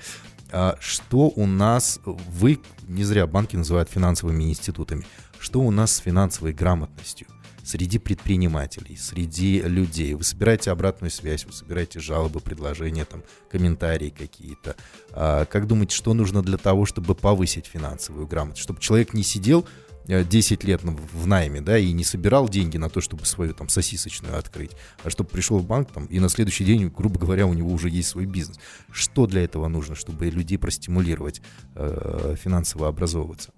А 0.52 0.78
что 0.80 1.32
у 1.36 1.46
нас, 1.46 2.00
вы, 2.06 2.60
не 2.88 3.04
зря 3.04 3.28
банки 3.28 3.56
называют 3.56 3.90
финансовыми 3.90 4.46
институтами, 4.46 5.06
что 5.40 5.60
у 5.62 5.72
нас 5.72 5.96
с 5.96 5.98
финансовой 5.98 6.54
грамотностью? 6.54 7.28
среди 7.68 8.00
предпринимателей, 8.00 8.96
среди 8.96 9.62
людей. 9.62 10.14
Вы 10.14 10.24
собираете 10.24 10.72
обратную 10.72 11.12
связь, 11.12 11.46
вы 11.46 11.52
собираете 11.52 12.00
жалобы, 12.00 12.40
предложения, 12.40 13.04
там, 13.04 13.24
комментарии 13.52 14.10
какие-то. 14.10 14.78
А, 15.12 15.44
как 15.46 15.68
думаете, 15.68 15.94
что 15.94 16.14
нужно 16.14 16.42
для 16.42 16.58
того, 16.58 16.86
чтобы 16.86 17.14
повысить 17.14 17.66
финансовую 17.66 18.26
грамотность? 18.26 18.64
Чтобы 18.64 18.80
человек 18.80 19.14
не 19.14 19.24
сидел 19.24 19.68
10 20.08 20.64
лет 20.64 20.84
на- 20.84 20.92
в 20.92 21.28
найме, 21.28 21.62
да, 21.62 21.78
и 21.78 21.92
не 21.92 22.04
собирал 22.04 22.50
деньги 22.50 22.78
на 22.78 22.90
то, 22.90 23.02
чтобы 23.02 23.26
свою 23.26 23.54
там 23.54 23.70
сосисочную 23.70 24.38
открыть, 24.38 24.72
а 25.04 25.10
чтобы 25.10 25.30
пришел 25.30 25.58
в 25.60 25.66
банк 25.66 25.92
там, 25.92 26.06
и 26.06 26.20
на 26.20 26.30
следующий 26.30 26.64
день, 26.66 26.88
грубо 26.88 27.20
говоря, 27.20 27.46
у 27.46 27.54
него 27.54 27.72
уже 27.72 27.90
есть 27.90 28.10
свой 28.10 28.26
бизнес. 28.26 28.60
Что 28.92 29.28
для 29.28 29.44
этого 29.44 29.68
нужно, 29.68 29.96
чтобы 29.96 30.30
людей 30.30 30.58
простимулировать 30.58 31.42
э, 31.76 32.36
финансово 32.42 32.88
образовываться? 32.88 33.52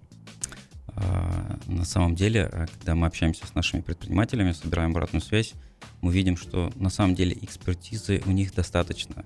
А, 0.96 1.58
На 1.66 1.84
самом 1.84 2.14
деле, 2.14 2.44
а, 2.44 2.66
когда 2.66 2.94
мы 2.94 3.06
общаемся 3.06 3.46
с 3.46 3.54
нашими 3.54 3.80
предпринимателями, 3.80 4.52
собираем 4.52 4.90
обратную 4.90 5.22
связь, 5.22 5.54
мы 6.00 6.12
видим, 6.12 6.36
что 6.36 6.72
на 6.74 6.90
самом 6.90 7.14
деле 7.14 7.36
экспертизы 7.40 8.22
у 8.26 8.30
них 8.32 8.54
достаточно, 8.54 9.24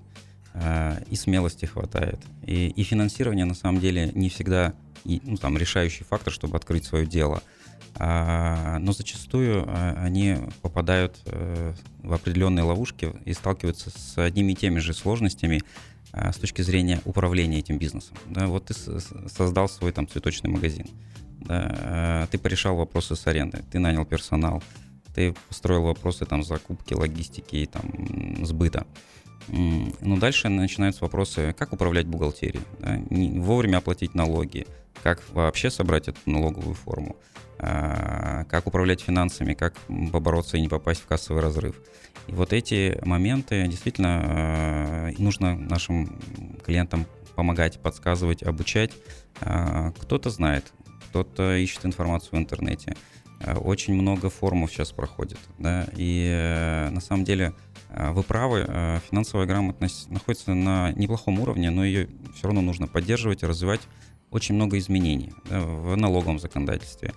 а, 0.53 1.03
и 1.11 1.17
смелости 1.17 1.67
хватает, 1.67 2.21
и, 2.47 2.69
и 2.69 2.83
финансирование 2.83 3.45
на 3.45 3.55
самом 3.55 3.81
деле 3.81 4.13
не 4.15 4.29
всегда 4.29 4.75
ну, 5.05 5.37
там, 5.37 5.57
решающий 5.57 6.05
фактор, 6.05 6.33
чтобы 6.33 6.57
открыть 6.57 6.85
свое 6.85 7.07
дело. 7.07 7.43
А, 7.97 8.79
Но 8.81 8.93
зачастую 8.93 9.65
а, 9.67 9.95
они 10.03 10.37
попадают 10.63 11.17
э, 11.27 11.75
в 12.03 12.13
определенные 12.13 12.65
ловушки 12.65 13.13
и 13.25 13.33
сталкиваются 13.33 13.91
с 13.91 14.19
одними 14.19 14.53
и 14.53 14.57
теми 14.57 14.81
же 14.81 14.95
сложностями 14.95 15.63
а, 16.13 16.33
с 16.33 16.37
точки 16.37 16.63
зрения 16.63 17.01
управления 17.05 17.59
этим 17.59 17.79
бизнесом. 17.79 18.17
Да, 18.27 18.47
вот 18.47 18.67
ты 18.67 18.75
создал 18.75 19.69
свой 19.69 19.93
там 19.93 20.09
цветочный 20.09 20.51
магазин 20.51 20.87
да, 21.45 22.27
ты 22.31 22.39
порешал 22.39 22.77
вопросы 22.77 23.17
с 23.17 23.27
арендой, 23.27 23.63
ты 23.71 23.79
нанял 23.79 24.05
персонал, 24.05 24.63
ты 25.15 25.35
построил 25.49 25.83
вопросы 25.83 26.27
там 26.27 26.43
закупки, 26.43 26.95
логистики 26.95 27.57
и 27.57 27.67
там 27.67 28.45
сбыта. 28.45 28.87
Ну, 29.49 30.17
дальше 30.17 30.49
начинаются 30.49 31.05
вопросы, 31.05 31.55
как 31.57 31.73
управлять 31.73 32.07
бухгалтерией, 32.07 32.65
да, 32.81 32.99
вовремя 33.41 33.79
оплатить 33.79 34.15
налоги, 34.15 34.67
как 35.03 35.23
вообще 35.33 35.71
собрать 35.71 36.09
эту 36.09 36.19
налоговую 36.27 36.75
форму, 36.75 37.17
а, 37.59 38.45
как 38.45 38.67
управлять 38.67 39.01
финансами, 39.01 39.55
как 39.55 39.75
побороться 40.13 40.57
и 40.57 40.61
не 40.61 40.69
попасть 40.69 41.03
в 41.03 41.07
кассовый 41.07 41.43
разрыв. 41.43 41.77
И 42.27 42.33
вот 42.33 42.53
эти 42.53 42.99
моменты 43.05 43.67
действительно 43.69 45.13
э, 45.13 45.13
нужно 45.19 45.57
нашим 45.57 46.19
клиентам 46.65 47.07
помогать, 47.35 47.79
подсказывать, 47.81 48.43
обучать. 48.43 48.93
А, 49.41 49.93
Кто-то 50.01 50.31
знает, 50.31 50.73
кто-то 51.09 51.55
ищет 51.57 51.85
информацию 51.85 52.31
в 52.33 52.39
интернете. 52.39 52.97
Э, 53.45 53.55
Очень 53.57 53.95
много 53.95 54.31
форумов 54.31 54.71
сейчас 54.71 54.93
проходит, 54.93 55.39
да, 55.59 55.87
и 55.97 56.27
э, 56.31 56.91
на 56.91 57.01
самом 57.01 57.25
деле 57.25 57.53
э, 57.91 58.11
вы 58.11 58.23
правы, 58.23 58.67
финансовая 59.11 59.47
грамотность 59.47 60.11
находится 60.11 60.55
на 60.55 60.93
неплохом 60.93 61.39
уровне, 61.41 61.71
но 61.71 61.85
ее 61.85 62.09
все 62.35 62.47
равно 62.47 62.61
нужно 62.61 62.87
поддерживать 62.87 63.43
и 63.43 63.47
развивать. 63.47 63.81
Очень 64.31 64.57
много 64.57 64.79
изменений 64.79 65.33
да, 65.49 65.61
в 65.61 65.97
налоговом 65.97 66.41
законодательстве. 66.41 67.13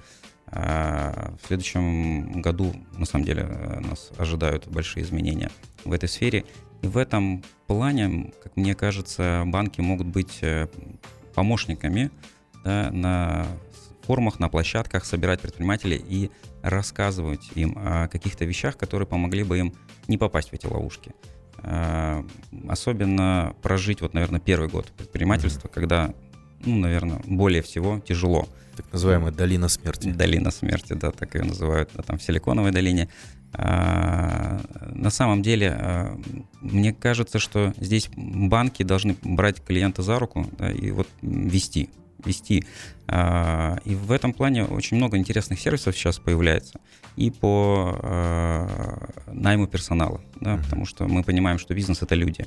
А, 0.49 1.33
В 1.41 1.47
следующем 1.47 2.41
году, 2.41 2.75
на 2.95 3.07
самом 3.07 3.25
деле, 3.25 3.43
нас 3.81 4.11
ожидают 4.17 4.67
большие 4.67 5.03
изменения 5.03 5.49
в 5.83 5.91
этой 5.93 6.07
сфере. 6.07 6.45
И 6.83 6.87
в 6.87 6.95
этом 6.95 7.43
плане, 7.65 8.31
как 8.43 8.55
мне 8.55 8.75
кажется, 8.75 9.43
банки 9.47 9.81
могут 9.81 10.05
быть 10.05 10.41
помощниками 11.33 12.11
да, 12.63 12.91
на 12.91 13.47
форумах, 14.07 14.39
на 14.39 14.49
площадках, 14.49 15.05
собирать 15.05 15.41
предпринимателей 15.41 16.01
и 16.07 16.31
рассказывать 16.63 17.49
им 17.55 17.77
о 17.77 18.07
каких-то 18.07 18.45
вещах, 18.45 18.77
которые 18.77 19.07
помогли 19.07 19.43
бы 19.43 19.59
им 19.59 19.73
не 20.07 20.17
попасть 20.17 20.49
в 20.49 20.53
эти 20.53 20.65
ловушки. 20.65 21.11
Э, 21.63 22.23
особенно 22.67 23.55
прожить, 23.61 24.01
вот, 24.01 24.13
наверное, 24.13 24.39
первый 24.39 24.69
год 24.69 24.91
предпринимательства, 24.97 25.67
mm-hmm. 25.67 25.73
когда, 25.73 26.13
ну, 26.65 26.77
наверное, 26.77 27.19
более 27.25 27.61
всего 27.61 27.99
тяжело. 27.99 28.47
Так 28.75 28.85
называемая 28.93 29.31
долина 29.31 29.67
смерти. 29.69 30.09
Долина 30.11 30.51
смерти, 30.51 30.93
да, 30.93 31.11
так 31.11 31.35
ее 31.35 31.43
называют, 31.43 31.89
да, 31.93 32.03
там 32.03 32.17
в 32.17 32.23
Силиконовой 32.23 32.71
долине. 32.71 33.09
А, 33.53 34.61
на 34.93 35.09
самом 35.09 35.41
деле, 35.41 35.71
а, 35.71 36.19
мне 36.61 36.93
кажется, 36.93 37.39
что 37.39 37.73
здесь 37.77 38.09
банки 38.15 38.83
должны 38.83 39.15
брать 39.23 39.63
клиента 39.63 40.03
за 40.03 40.19
руку 40.19 40.45
да, 40.59 40.71
и 40.71 40.91
вот 40.91 41.07
вести, 41.21 41.89
вести. 42.27 42.65
А, 43.07 43.77
и 43.85 43.95
в 43.95 44.11
этом 44.11 44.33
плане 44.33 44.65
очень 44.65 44.97
много 44.97 45.17
интересных 45.17 45.59
сервисов 45.59 45.95
сейчас 45.95 46.19
появляется 46.19 46.79
и 47.15 47.31
по 47.31 47.97
а, 48.01 49.09
найму 49.27 49.67
персонала, 49.67 50.21
да, 50.39 50.57
потому 50.57 50.85
что 50.85 51.07
мы 51.07 51.23
понимаем, 51.23 51.57
что 51.57 51.73
бизнес 51.73 52.01
это 52.01 52.15
люди 52.15 52.45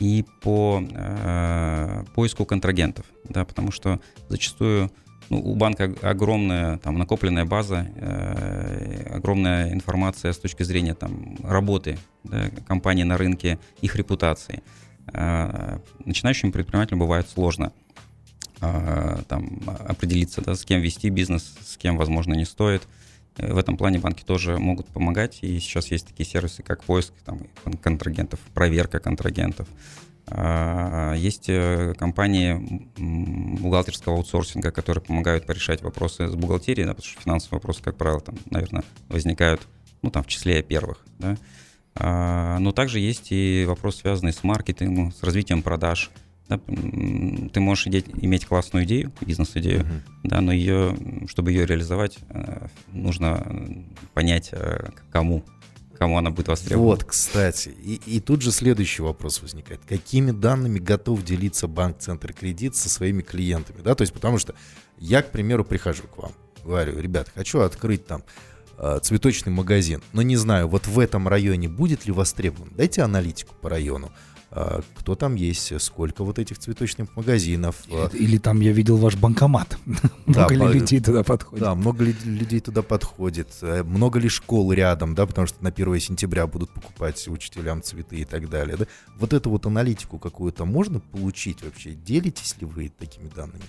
и 0.00 0.24
по 0.40 0.82
э, 0.82 2.04
поиску 2.14 2.46
контрагентов, 2.46 3.04
да, 3.28 3.44
потому 3.44 3.70
что 3.70 4.00
зачастую 4.28 4.90
ну, 5.28 5.38
у 5.38 5.54
банка 5.54 5.94
огромная 6.02 6.78
там 6.78 6.98
накопленная 6.98 7.44
база, 7.44 7.86
э, 7.94 9.14
огромная 9.14 9.72
информация 9.72 10.32
с 10.32 10.38
точки 10.38 10.64
зрения 10.64 10.94
там 10.94 11.36
работы 11.44 11.98
да, 12.24 12.50
компании 12.66 13.04
на 13.04 13.16
рынке, 13.16 13.58
их 13.80 13.94
репутации. 13.94 14.62
Э, 15.12 15.78
начинающим 16.04 16.50
предпринимателям 16.50 16.98
бывает 16.98 17.28
сложно 17.28 17.66
э, 17.66 17.89
там 18.60 19.62
определиться, 19.66 20.42
да, 20.42 20.54
с 20.54 20.64
кем 20.64 20.80
вести 20.80 21.08
бизнес, 21.08 21.54
с 21.64 21.76
кем, 21.76 21.96
возможно, 21.96 22.34
не 22.34 22.44
стоит. 22.44 22.82
В 23.36 23.56
этом 23.56 23.76
плане 23.76 23.98
банки 23.98 24.22
тоже 24.22 24.58
могут 24.58 24.86
помогать, 24.88 25.38
и 25.40 25.58
сейчас 25.60 25.90
есть 25.90 26.08
такие 26.08 26.28
сервисы, 26.28 26.62
как 26.62 26.84
поиск 26.84 27.14
там, 27.24 27.40
контрагентов, 27.82 28.38
проверка 28.52 28.98
контрагентов, 28.98 29.66
а, 30.32 31.14
есть 31.14 31.48
э, 31.48 31.94
компании 31.98 32.88
бухгалтерского 33.60 34.16
аутсорсинга, 34.16 34.70
которые 34.70 35.02
помогают 35.02 35.44
порешать 35.44 35.82
вопросы 35.82 36.28
с 36.28 36.34
бухгалтерией, 36.34 36.86
да, 36.86 36.94
потому 36.94 37.10
что 37.10 37.20
финансовые 37.20 37.56
вопросы, 37.56 37.82
как 37.82 37.96
правило, 37.96 38.20
там, 38.20 38.36
наверное, 38.48 38.84
возникают 39.08 39.60
ну, 40.02 40.10
там, 40.10 40.22
в 40.22 40.28
числе 40.28 40.62
первых. 40.62 41.04
Да. 41.18 41.36
А, 41.96 42.58
но 42.60 42.70
также 42.70 43.00
есть 43.00 43.32
и 43.32 43.64
вопрос, 43.66 43.96
связанный 43.96 44.32
с 44.32 44.44
маркетингом, 44.44 45.12
с 45.12 45.22
развитием 45.22 45.62
продаж. 45.62 46.10
Да. 46.50 46.58
Ты 47.52 47.60
можешь 47.60 47.86
иметь 47.86 48.44
классную 48.44 48.84
идею, 48.84 49.12
бизнес-идею, 49.20 49.82
uh-huh. 49.82 50.00
да, 50.24 50.40
но 50.40 50.52
ее, 50.52 50.96
чтобы 51.28 51.52
ее 51.52 51.64
реализовать, 51.64 52.18
э, 52.28 52.66
нужно 52.92 53.84
понять, 54.14 54.50
э, 54.52 54.90
кому 55.12 55.44
кому 55.96 56.16
она 56.16 56.30
будет 56.30 56.48
востребована. 56.48 56.86
Вот, 56.92 57.04
кстати. 57.04 57.68
И, 57.68 58.00
и 58.06 58.20
тут 58.20 58.40
же 58.40 58.52
следующий 58.52 59.02
вопрос 59.02 59.42
возникает. 59.42 59.82
Какими 59.86 60.30
данными 60.30 60.78
готов 60.78 61.22
делиться 61.22 61.68
банк 61.68 61.98
Центр 61.98 62.32
Кредит 62.32 62.74
со 62.74 62.88
своими 62.88 63.20
клиентами? 63.20 63.82
Да, 63.82 63.94
то 63.94 64.00
есть 64.00 64.14
потому 64.14 64.38
что 64.38 64.54
я, 64.96 65.20
к 65.20 65.30
примеру, 65.30 65.62
прихожу 65.62 66.04
к 66.04 66.16
вам, 66.16 66.32
говорю, 66.64 66.98
ребят, 66.98 67.30
хочу 67.34 67.60
открыть 67.60 68.06
там 68.06 68.24
э, 68.78 68.98
цветочный 69.02 69.52
магазин, 69.52 70.02
но 70.14 70.22
не 70.22 70.36
знаю, 70.36 70.68
вот 70.68 70.86
в 70.86 70.98
этом 70.98 71.28
районе 71.28 71.68
будет 71.68 72.06
ли 72.06 72.12
востребован. 72.12 72.72
Дайте 72.74 73.02
аналитику 73.02 73.54
по 73.60 73.68
району. 73.68 74.10
А, 74.52 74.80
кто 74.96 75.14
там 75.14 75.36
есть, 75.36 75.80
сколько 75.80 76.24
вот 76.24 76.40
этих 76.40 76.58
цветочных 76.58 77.14
магазинов. 77.14 77.76
А. 77.88 78.10
Или 78.12 78.36
там 78.38 78.60
я 78.60 78.72
видел 78.72 78.96
ваш 78.96 79.16
банкомат. 79.16 79.78
Да, 80.26 80.48
много 80.48 80.54
ли 80.54 80.78
людей 80.78 81.00
туда 81.00 81.22
подходит? 81.24 81.64
Да, 81.64 81.74
много 81.74 82.04
ли 82.04 82.14
людей 82.24 82.60
туда 82.60 82.82
подходит, 82.82 83.48
э, 83.62 83.82
много 83.82 84.18
ли 84.20 84.28
школ 84.28 84.72
рядом, 84.72 85.14
да, 85.14 85.26
потому 85.26 85.46
что 85.46 85.62
на 85.62 85.70
1 85.70 86.00
сентября 86.00 86.46
будут 86.46 86.70
покупать 86.70 87.26
учителям 87.26 87.82
цветы 87.82 88.18
и 88.18 88.24
так 88.24 88.48
далее. 88.48 88.76
Да? 88.76 88.86
Вот 89.16 89.32
эту 89.32 89.50
вот 89.50 89.66
аналитику 89.66 90.18
какую-то 90.18 90.64
можно 90.64 91.00
получить 91.00 91.62
вообще? 91.62 91.94
Делитесь 91.94 92.56
ли 92.60 92.66
вы 92.66 92.88
такими 92.88 93.28
данными? 93.28 93.64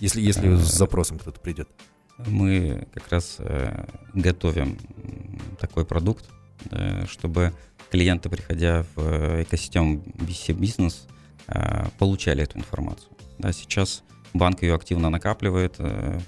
Если, 0.00 0.20
если 0.20 0.54
с 0.56 0.72
э, 0.72 0.76
запросом 0.76 1.18
кто-то 1.18 1.40
придет. 1.40 1.68
Мы 2.26 2.88
как 2.94 3.08
раз 3.10 3.36
э, 3.38 3.86
готовим 4.14 4.78
такой 5.60 5.84
продукт, 5.84 6.24
чтобы 7.06 7.54
клиенты, 7.90 8.28
приходя 8.28 8.84
в 8.94 9.00
э, 9.00 9.42
экосистему 9.42 10.02
BC 10.18 10.52
бизнес, 10.52 11.06
э, 11.48 11.86
получали 11.98 12.42
эту 12.42 12.58
информацию. 12.58 13.10
Да, 13.38 13.52
сейчас 13.52 14.02
банк 14.34 14.62
ее 14.62 14.74
активно 14.74 15.10
накапливает, 15.10 15.76
э, 15.78 16.20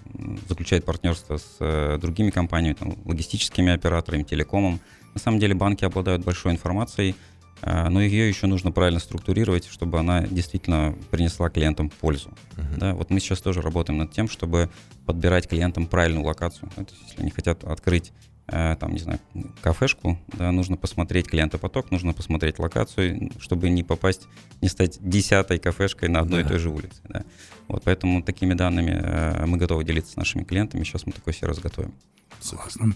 заключает 0.49 0.85
партнерство 0.85 1.38
с 1.38 1.99
другими 1.99 2.30
компаниями, 2.30 2.75
там, 2.75 2.97
логистическими 3.04 3.73
операторами, 3.73 4.23
телекомом. 4.23 4.80
На 5.15 5.21
самом 5.21 5.39
деле 5.39 5.54
банки 5.54 5.84
обладают 5.84 6.25
большой 6.25 6.52
информацией, 6.52 7.15
но 7.63 8.00
ее 8.00 8.26
еще 8.26 8.47
нужно 8.47 8.73
правильно 8.73 9.00
структурировать, 9.00 9.67
чтобы 9.67 9.99
она 9.99 10.23
действительно 10.23 10.95
принесла 11.11 11.50
клиентам 11.50 11.91
пользу. 11.91 12.30
Uh-huh. 12.56 12.78
Да, 12.78 12.95
вот 12.95 13.11
мы 13.11 13.21
сейчас 13.21 13.41
тоже 13.43 13.61
работаем 13.61 13.99
над 13.99 14.13
тем, 14.13 14.30
чтобы 14.30 14.71
подбирать 15.04 15.47
клиентам 15.47 15.87
правильную 15.87 16.25
локацию. 16.25 16.71
То 16.71 16.80
есть, 16.82 16.97
если 17.08 17.21
они 17.21 17.30
хотят 17.30 17.65
открыть 17.65 18.13
там, 18.50 18.93
не 18.93 18.99
знаю, 18.99 19.21
кафешку, 19.63 20.19
да, 20.36 20.50
нужно 20.50 20.76
посмотреть 20.76 21.28
клиентопоток, 21.28 21.91
нужно 21.91 22.13
посмотреть 22.13 22.58
локацию, 22.58 23.30
чтобы 23.39 23.71
не 23.71 23.82
попасть, 23.84 24.26
не 24.60 24.69
стать 24.69 24.99
десятой 25.00 25.58
кафешкой 25.58 26.08
на 26.08 26.21
одной 26.21 26.43
да. 26.43 26.47
и 26.47 26.50
той 26.50 26.58
же 26.58 26.71
улице. 26.71 27.00
Да. 27.08 27.23
Вот 27.69 27.82
поэтому 27.84 28.23
такими 28.23 28.54
данными 28.54 29.00
э, 29.00 29.47
мы 29.47 29.56
готовы 29.56 29.84
делиться 29.84 30.13
с 30.13 30.17
нашими 30.17 30.43
клиентами. 30.43 30.82
Сейчас 30.82 31.06
мы 31.06 31.13
такой 31.13 31.32
сервис 31.32 31.58
готовим. 31.60 31.95
Согласна. 32.41 32.93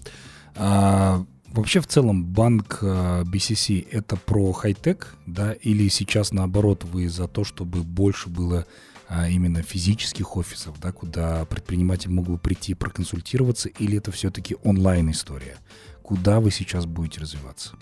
А, 0.57 1.25
вообще 1.53 1.81
в 1.81 1.87
целом 1.87 2.25
банк 2.25 2.81
BCC 2.83 3.85
э, 3.85 3.99
это 3.99 4.17
про 4.17 4.53
хай-тек, 4.53 5.15
да, 5.27 5.53
или 5.53 5.89
сейчас 5.89 6.33
наоборот 6.33 6.85
вы 6.85 7.09
за 7.09 7.29
то, 7.29 7.45
чтобы 7.45 7.83
больше 7.83 8.29
было 8.29 8.67
а 9.09 9.29
именно 9.29 9.63
физических 9.63 10.37
офисов, 10.37 10.79
да, 10.81 10.93
куда 10.93 11.45
предприниматель 11.45 12.11
мог 12.11 12.27
бы 12.27 12.39
прийти 12.39 12.75
проконсультироваться, 12.75 13.69
или 13.69 13.99
это 13.99 14.13
все-таки 14.13 14.57
онлайн-история? 14.63 15.57
Куда 16.03 16.41
вы 16.41 16.51
сейчас 16.51 16.87
будете 16.87 17.21
развиваться? 17.21 17.75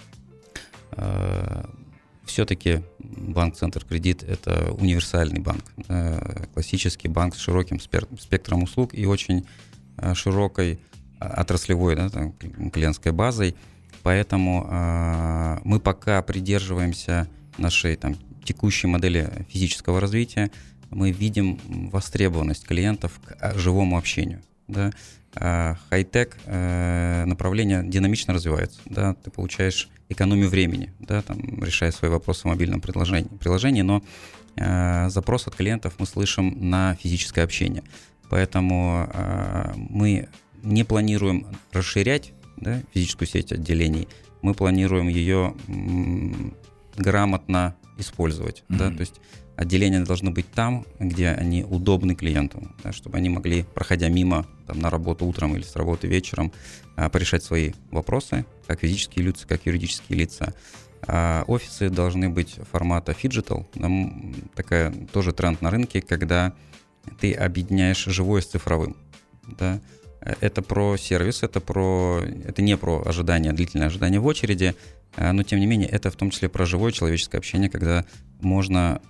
А, 0.93 1.69
все-таки 2.25 2.83
банк 2.99 3.57
Центр 3.57 3.85
Кредит 3.85 4.23
это 4.23 4.73
универсальный 4.73 5.41
банк, 5.41 5.65
классический 6.55 7.09
банк 7.09 7.35
с 7.35 7.39
широким 7.39 7.79
спектром 7.81 8.63
услуг 8.63 8.95
и 8.95 9.07
очень 9.07 9.47
а, 9.97 10.15
широкой 10.15 10.81
отраслевой 11.19 11.97
да, 11.97 12.09
там, 12.09 12.33
клиентской 12.71 13.13
базой. 13.13 13.55
Поэтому 14.03 14.67
э, 14.69 15.59
мы 15.65 15.79
пока 15.79 16.21
придерживаемся 16.23 17.29
нашей 17.57 17.97
там, 17.97 18.17
текущей 18.45 18.89
модели 18.89 19.47
физического 19.49 20.01
развития 20.01 20.51
мы 20.93 21.11
видим 21.11 21.59
востребованность 21.91 22.67
клиентов 22.67 23.21
к 23.25 23.37
а, 23.41 23.59
живому 23.59 23.99
общению. 23.99 24.43
Да? 24.69 24.93
А 25.35 25.77
хай-тек 25.89 26.37
э, 26.45 27.25
направление 27.27 27.83
динамично 27.85 28.35
развивается. 28.35 28.81
Да? 28.85 29.15
Ты 29.15 29.31
получаешь 29.31 29.89
экономию 30.09 30.49
времени, 30.49 30.93
да, 31.01 31.23
там, 31.23 31.39
решая 31.65 31.91
свои 31.91 32.11
вопросы 32.11 32.43
в 32.43 32.45
мобильном 32.47 32.81
приложении, 32.81 33.29
приложении 33.39 33.83
но 33.83 34.03
э, 34.57 35.09
запрос 35.09 35.47
от 35.47 35.57
клиентов 35.57 35.95
мы 35.99 36.07
слышим 36.07 36.71
на 36.71 36.97
физическое 36.97 37.43
общение. 37.43 37.83
Поэтому 38.29 39.09
э, 39.13 39.73
мы 39.77 40.29
не 40.63 40.85
планируем 40.85 41.47
расширять 41.73 42.33
да, 42.57 42.83
физическую 42.95 43.27
сеть 43.27 43.53
отделений, 43.53 44.09
мы 44.43 44.55
планируем 44.55 45.09
ее 45.09 45.55
м- 45.69 46.55
грамотно 46.97 47.75
использовать. 47.99 48.65
Mm-hmm. 48.69 48.77
Да? 48.77 48.91
То 48.91 49.01
есть 49.01 49.21
отделения 49.57 50.01
должны 50.01 50.31
быть 50.31 50.51
там, 50.51 50.87
где 50.99 51.29
они 51.29 51.65
удобны 51.65 52.15
клиенту, 52.15 52.63
да, 52.83 52.93
чтобы 52.93 53.19
они 53.19 53.29
могли, 53.29 53.65
проходя 53.75 54.09
мимо 54.09 54.47
там, 54.67 54.79
на 54.79 54.91
работу 54.91 55.27
утром 55.27 55.55
или 55.57 55.63
с 55.63 55.77
работы 55.77 56.07
вечером, 56.07 56.53
а, 56.97 57.09
порешать 57.09 57.43
свои 57.43 57.73
вопросы, 57.91 58.45
как 58.67 58.81
физические 58.81 59.27
лица, 59.27 59.47
как 59.47 59.67
юридические 59.67 60.19
лица. 60.19 60.55
А 61.07 61.45
офисы 61.49 61.91
должны 61.91 62.29
быть 62.29 62.59
формата 62.71 63.13
phygital. 63.13 63.69
Такая 64.55 64.93
тоже 65.13 65.33
тренд 65.33 65.61
на 65.61 65.71
рынке, 65.71 66.01
когда 66.01 66.55
ты 67.21 67.33
объединяешь 67.33 68.05
живое 68.05 68.41
с 68.41 68.47
цифровым. 68.47 68.97
Да? 69.59 69.81
Это 70.21 70.63
про 70.63 70.97
сервис, 70.97 71.43
это, 71.43 71.61
про, 71.61 72.21
это 72.45 72.63
не 72.63 72.77
про 72.77 73.03
ожидание, 73.05 73.53
длительное 73.53 73.89
ожидание 73.89 74.21
в 74.21 74.27
очереди, 74.27 74.77
а, 75.17 75.33
но 75.33 75.43
тем 75.43 75.59
не 75.59 75.67
менее 75.67 75.89
это 75.89 76.11
в 76.11 76.17
том 76.17 76.31
числе 76.31 76.49
про 76.49 76.65
живое 76.65 76.93
человеческое 76.93 77.39
общение, 77.39 77.69
когда 77.69 78.05
можно 78.41 79.01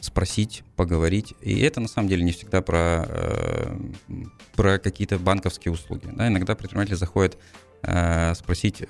спросить, 0.00 0.62
поговорить. 0.76 1.34
И 1.40 1.60
это 1.60 1.80
на 1.80 1.88
самом 1.88 2.08
деле 2.08 2.22
не 2.22 2.32
всегда 2.32 2.62
про, 2.62 3.04
э, 3.08 3.76
про 4.54 4.78
какие-то 4.78 5.18
банковские 5.18 5.72
услуги. 5.72 6.08
Да? 6.12 6.28
Иногда 6.28 6.54
предприниматели 6.54 6.94
заходят 6.94 7.36
э, 7.82 8.34
спросить, 8.34 8.84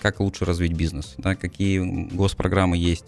как 0.00 0.20
лучше 0.20 0.44
развить 0.44 0.72
бизнес, 0.72 1.14
да? 1.18 1.34
какие 1.34 1.80
госпрограммы 2.14 2.78
есть, 2.78 3.06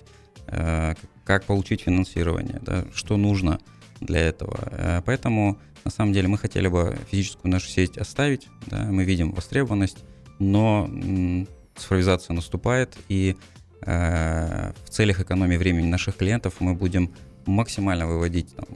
э, 0.48 0.94
как 1.24 1.44
получить 1.44 1.83
финансирование, 1.83 2.61
да? 2.61 2.85
что 2.94 3.16
нужно 3.16 3.59
для 4.00 4.20
этого. 4.20 4.59
Э, 4.72 5.03
поэтому 5.05 5.59
на 5.85 5.90
самом 5.90 6.12
деле 6.12 6.29
мы 6.29 6.37
хотели 6.37 6.68
бы 6.68 6.98
физическую 7.11 7.50
нашу 7.50 7.68
сеть 7.68 7.96
оставить, 7.96 8.48
да? 8.66 8.85
мы 8.85 9.05
видим 9.05 9.33
востребованность, 9.33 9.98
но 10.38 10.87
м, 10.90 11.48
цифровизация 11.74 12.35
наступает, 12.35 12.96
и 13.09 13.37
в 13.83 14.90
целях 14.90 15.20
экономии 15.20 15.57
времени 15.57 15.87
наших 15.87 16.18
клиентов 16.18 16.57
мы 16.61 16.74
будем 16.74 17.14
максимально 17.46 18.07
выводить 18.07 18.55
там, 18.55 18.66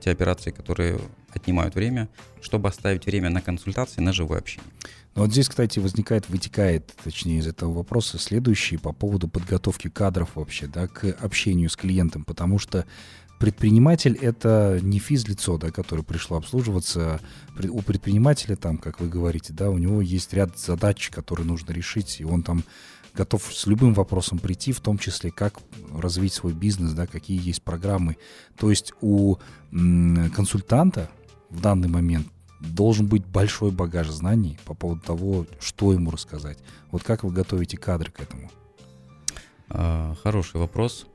те 0.00 0.10
операции, 0.10 0.50
которые 0.50 0.98
отнимают 1.30 1.74
время, 1.74 2.08
чтобы 2.40 2.68
оставить 2.68 3.06
время 3.06 3.30
на 3.30 3.40
консультации, 3.40 4.00
на 4.00 4.12
живое 4.12 4.38
общение. 4.38 4.70
Ну, 5.14 5.22
вот 5.22 5.30
здесь, 5.30 5.48
кстати, 5.48 5.78
возникает, 5.78 6.28
вытекает, 6.28 6.92
точнее, 7.04 7.38
из 7.38 7.46
этого 7.46 7.72
вопроса 7.72 8.18
следующий 8.18 8.78
по 8.78 8.92
поводу 8.92 9.28
подготовки 9.28 9.88
кадров 9.88 10.30
вообще, 10.34 10.66
да, 10.66 10.86
к 10.86 11.04
общению 11.20 11.68
с 11.68 11.76
клиентом, 11.76 12.24
потому 12.24 12.58
что 12.58 12.86
предприниматель— 13.38 14.16
это 14.20 14.78
не 14.82 14.98
физлицо, 14.98 15.58
да, 15.58 15.70
которое 15.70 16.02
пришло 16.02 16.38
обслуживаться. 16.38 17.20
У 17.70 17.82
предпринимателя 17.82 18.56
там, 18.56 18.78
как 18.78 19.00
вы 19.00 19.08
говорите, 19.08 19.52
да, 19.52 19.68
у 19.68 19.78
него 19.78 20.00
есть 20.00 20.32
ряд 20.32 20.58
задач, 20.58 21.10
которые 21.10 21.46
нужно 21.46 21.72
решить, 21.72 22.20
и 22.20 22.24
он 22.24 22.42
там 22.42 22.64
готов 23.14 23.42
с 23.52 23.66
любым 23.66 23.94
вопросом 23.94 24.38
прийти, 24.38 24.72
в 24.72 24.80
том 24.80 24.98
числе 24.98 25.30
как 25.30 25.60
развить 25.92 26.32
свой 26.32 26.52
бизнес, 26.52 26.92
да, 26.92 27.06
какие 27.06 27.40
есть 27.44 27.62
программы. 27.62 28.16
То 28.56 28.70
есть 28.70 28.92
у 29.00 29.36
консультанта 29.70 31.10
в 31.50 31.60
данный 31.60 31.88
момент 31.88 32.26
должен 32.60 33.06
быть 33.06 33.26
большой 33.26 33.70
багаж 33.70 34.08
знаний 34.08 34.58
по 34.64 34.74
поводу 34.74 35.00
того, 35.00 35.46
что 35.60 35.92
ему 35.92 36.10
рассказать. 36.10 36.58
Вот 36.90 37.02
как 37.02 37.24
вы 37.24 37.32
готовите 37.32 37.76
кадры 37.76 38.10
к 38.10 38.20
этому? 38.20 38.50
А, 39.68 40.14
хороший 40.22 40.60
вопрос. 40.60 41.06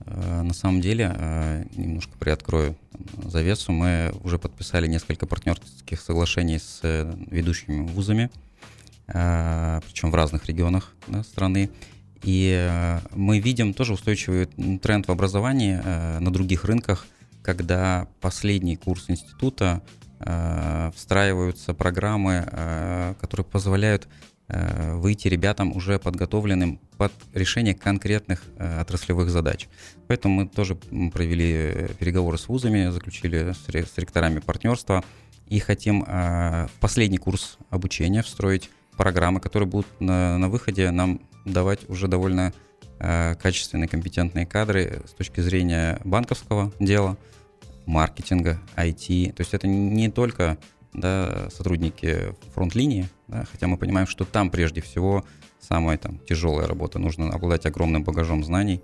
А, 0.00 0.42
на 0.42 0.54
самом 0.54 0.80
деле, 0.80 1.14
а, 1.14 1.64
немножко 1.76 2.12
приоткрою 2.18 2.76
завесу, 3.24 3.72
мы 3.72 4.14
уже 4.24 4.38
подписали 4.38 4.86
несколько 4.86 5.26
партнерских 5.26 6.00
соглашений 6.00 6.58
с 6.58 6.80
э, 6.82 7.14
ведущими 7.30 7.86
вузами, 7.86 8.30
причем 9.06 10.10
в 10.10 10.14
разных 10.14 10.46
регионах 10.46 10.94
да, 11.06 11.22
страны. 11.22 11.70
И 12.22 12.52
э, 12.58 12.98
мы 13.14 13.38
видим 13.38 13.72
тоже 13.72 13.92
устойчивый 13.92 14.46
тренд 14.78 15.06
в 15.06 15.12
образовании 15.12 15.80
э, 15.82 16.18
на 16.18 16.32
других 16.32 16.64
рынках, 16.64 17.06
когда 17.42 18.08
последний 18.20 18.76
курс 18.76 19.04
института 19.08 19.82
Э, 20.18 20.90
встраиваются 20.94 21.74
программы, 21.74 22.48
э, 22.50 23.14
которые 23.20 23.44
позволяют 23.44 24.08
э, 24.48 24.94
выйти 24.94 25.28
ребятам 25.28 25.76
уже 25.76 25.98
подготовленным 25.98 26.80
под 26.96 27.12
решение 27.34 27.74
конкретных 27.74 28.42
отраслевых 28.58 29.28
задач. 29.28 29.68
Поэтому 30.06 30.34
мы 30.34 30.48
тоже 30.48 30.76
провели 30.76 31.88
переговоры 31.98 32.38
с 32.38 32.48
вузами, 32.48 32.88
заключили 32.88 33.52
с 33.52 33.98
ректорами 33.98 34.38
партнерства 34.38 35.04
и 35.46 35.58
хотим 35.58 36.06
последний 36.80 37.18
курс 37.18 37.58
обучения 37.68 38.22
встроить 38.22 38.70
программы, 38.96 39.40
которые 39.40 39.68
будут 39.68 39.86
на, 40.00 40.38
на 40.38 40.48
выходе 40.48 40.90
нам 40.90 41.20
давать 41.44 41.88
уже 41.88 42.08
довольно 42.08 42.52
качественные, 42.98 43.88
компетентные 43.88 44.46
кадры 44.46 45.02
с 45.06 45.10
точки 45.10 45.40
зрения 45.40 46.00
банковского 46.02 46.72
дела, 46.80 47.18
маркетинга, 47.84 48.58
IT. 48.74 49.32
То 49.32 49.42
есть 49.42 49.52
это 49.52 49.66
не 49.66 50.10
только 50.10 50.56
да, 50.92 51.48
сотрудники 51.50 52.34
фронт-линии, 52.54 53.08
да, 53.28 53.44
хотя 53.50 53.66
мы 53.66 53.76
понимаем, 53.76 54.06
что 54.06 54.24
там 54.24 54.50
прежде 54.50 54.80
всего 54.80 55.24
самая 55.60 55.98
там, 55.98 56.18
тяжелая 56.18 56.66
работа. 56.66 56.98
Нужно 56.98 57.30
обладать 57.30 57.66
огромным 57.66 58.04
багажом 58.04 58.44
знаний, 58.44 58.82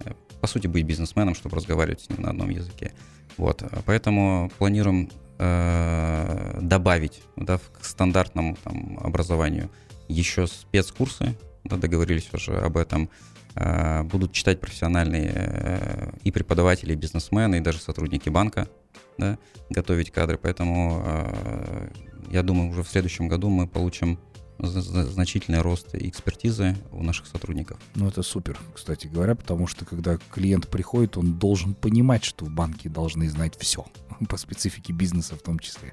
э, 0.00 0.12
по 0.40 0.46
сути, 0.46 0.66
быть 0.66 0.84
бизнесменом, 0.84 1.34
чтобы 1.34 1.56
разговаривать 1.56 2.02
с 2.02 2.10
ним 2.10 2.22
на 2.22 2.30
одном 2.30 2.50
языке. 2.50 2.92
Вот. 3.36 3.62
Поэтому 3.86 4.50
планируем 4.58 5.10
э, 5.38 6.58
добавить 6.60 7.22
да, 7.36 7.58
к 7.58 7.84
стандартному 7.84 8.56
там, 8.62 8.98
образованию 9.02 9.70
еще 10.08 10.46
спецкурсы, 10.46 11.34
да, 11.64 11.76
договорились 11.76 12.28
уже 12.32 12.56
об 12.56 12.76
этом, 12.76 13.10
Э, 13.56 14.02
будут 14.02 14.32
читать 14.32 14.60
профессиональные 14.60 15.30
э, 15.32 16.10
и 16.24 16.32
преподаватели, 16.32 16.92
и 16.92 16.96
бизнесмены, 16.96 17.56
и 17.56 17.60
даже 17.60 17.78
сотрудники 17.78 18.28
банка, 18.28 18.68
да, 19.16 19.38
готовить 19.70 20.10
кадры. 20.10 20.38
Поэтому 20.38 21.02
э, 21.04 21.88
я 22.30 22.42
думаю, 22.42 22.70
уже 22.70 22.82
в 22.82 22.88
следующем 22.88 23.28
году 23.28 23.48
мы 23.50 23.68
получим 23.68 24.18
значительный 24.58 25.60
рост 25.60 25.94
экспертизы 25.94 26.76
у 26.92 27.02
наших 27.02 27.26
сотрудников. 27.26 27.78
Ну, 27.94 28.08
это 28.08 28.22
супер, 28.22 28.58
кстати 28.74 29.06
говоря, 29.06 29.34
потому 29.34 29.66
что 29.66 29.84
когда 29.84 30.18
клиент 30.32 30.68
приходит, 30.68 31.16
он 31.16 31.34
должен 31.34 31.74
понимать, 31.74 32.24
что 32.24 32.46
банки 32.46 32.88
должны 32.88 33.28
знать 33.28 33.56
все 33.58 33.84
по 34.28 34.36
специфике 34.36 34.92
бизнеса 34.92 35.36
в 35.36 35.42
том 35.42 35.58
числе. 35.58 35.92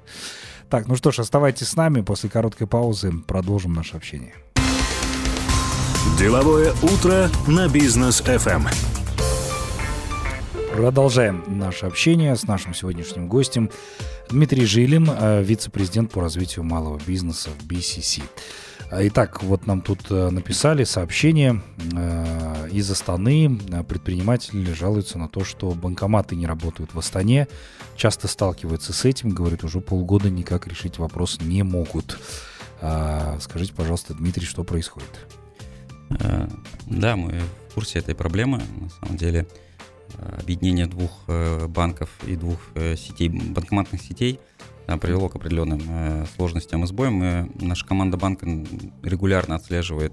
Так, 0.70 0.86
ну 0.88 0.96
что 0.96 1.10
ж, 1.10 1.20
оставайтесь 1.20 1.68
с 1.68 1.76
нами. 1.76 2.02
После 2.02 2.30
короткой 2.30 2.66
паузы 2.66 3.12
продолжим 3.26 3.72
наше 3.72 3.96
общение. 3.96 4.34
Деловое 6.18 6.72
утро 6.82 7.30
на 7.46 7.68
бизнес 7.68 8.20
FM. 8.22 9.01
Продолжаем 10.72 11.44
наше 11.48 11.84
общение 11.84 12.34
с 12.34 12.44
нашим 12.44 12.72
сегодняшним 12.72 13.28
гостем 13.28 13.70
Дмитрий 14.30 14.64
Жилин, 14.64 15.06
э, 15.06 15.42
вице-президент 15.42 16.10
по 16.10 16.22
развитию 16.22 16.64
малого 16.64 16.98
бизнеса 17.06 17.50
в 17.50 17.66
BCC. 17.66 18.22
Итак, 18.90 19.42
вот 19.42 19.66
нам 19.66 19.82
тут 19.82 20.10
э, 20.10 20.30
написали 20.30 20.84
сообщение 20.84 21.60
э, 21.94 22.68
из 22.72 22.90
Астаны. 22.90 23.60
Предприниматели 23.86 24.72
жалуются 24.72 25.18
на 25.18 25.28
то, 25.28 25.44
что 25.44 25.72
банкоматы 25.72 26.36
не 26.36 26.46
работают 26.46 26.94
в 26.94 26.98
Астане. 26.98 27.48
Часто 27.94 28.26
сталкиваются 28.26 28.94
с 28.94 29.04
этим. 29.04 29.28
Говорят, 29.28 29.64
уже 29.64 29.80
полгода 29.80 30.30
никак 30.30 30.66
решить 30.66 30.98
вопрос 30.98 31.38
не 31.42 31.62
могут. 31.62 32.18
Скажите, 33.40 33.74
пожалуйста, 33.74 34.14
Дмитрий, 34.14 34.46
что 34.46 34.64
происходит? 34.64 35.28
Да, 36.86 37.16
мы 37.16 37.40
в 37.70 37.74
курсе 37.74 38.00
этой 38.00 38.14
проблемы. 38.14 38.58
На 38.58 38.88
самом 38.88 39.16
деле 39.16 39.46
объединение 40.18 40.86
двух 40.86 41.24
э, 41.28 41.66
банков 41.66 42.10
и 42.26 42.36
двух 42.36 42.58
сетей, 42.74 43.28
банкоматных 43.28 44.00
сетей 44.00 44.40
привело 45.00 45.28
к 45.28 45.36
определенным 45.36 46.26
сложностям 46.34 46.84
и 46.84 46.86
сбоям. 46.86 47.14
Мы, 47.14 47.50
наша 47.60 47.86
команда 47.86 48.16
банка 48.16 48.46
регулярно 49.02 49.54
отслеживает, 49.54 50.12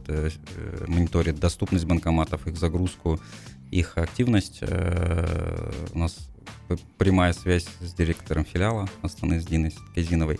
мониторит 0.88 1.40
доступность 1.40 1.86
банкоматов, 1.86 2.46
их 2.48 2.56
загрузку, 2.56 3.20
их 3.72 3.98
активность. 3.98 4.62
У 4.62 6.00
нас 6.00 6.30
прямая 6.98 7.34
связь 7.34 7.68
с 7.82 7.94
директором 7.94 8.46
филиала 8.46 8.88
Астаны 9.02 9.42
с 9.42 9.46
Диной 9.46 9.74
Казиновой. 9.96 10.40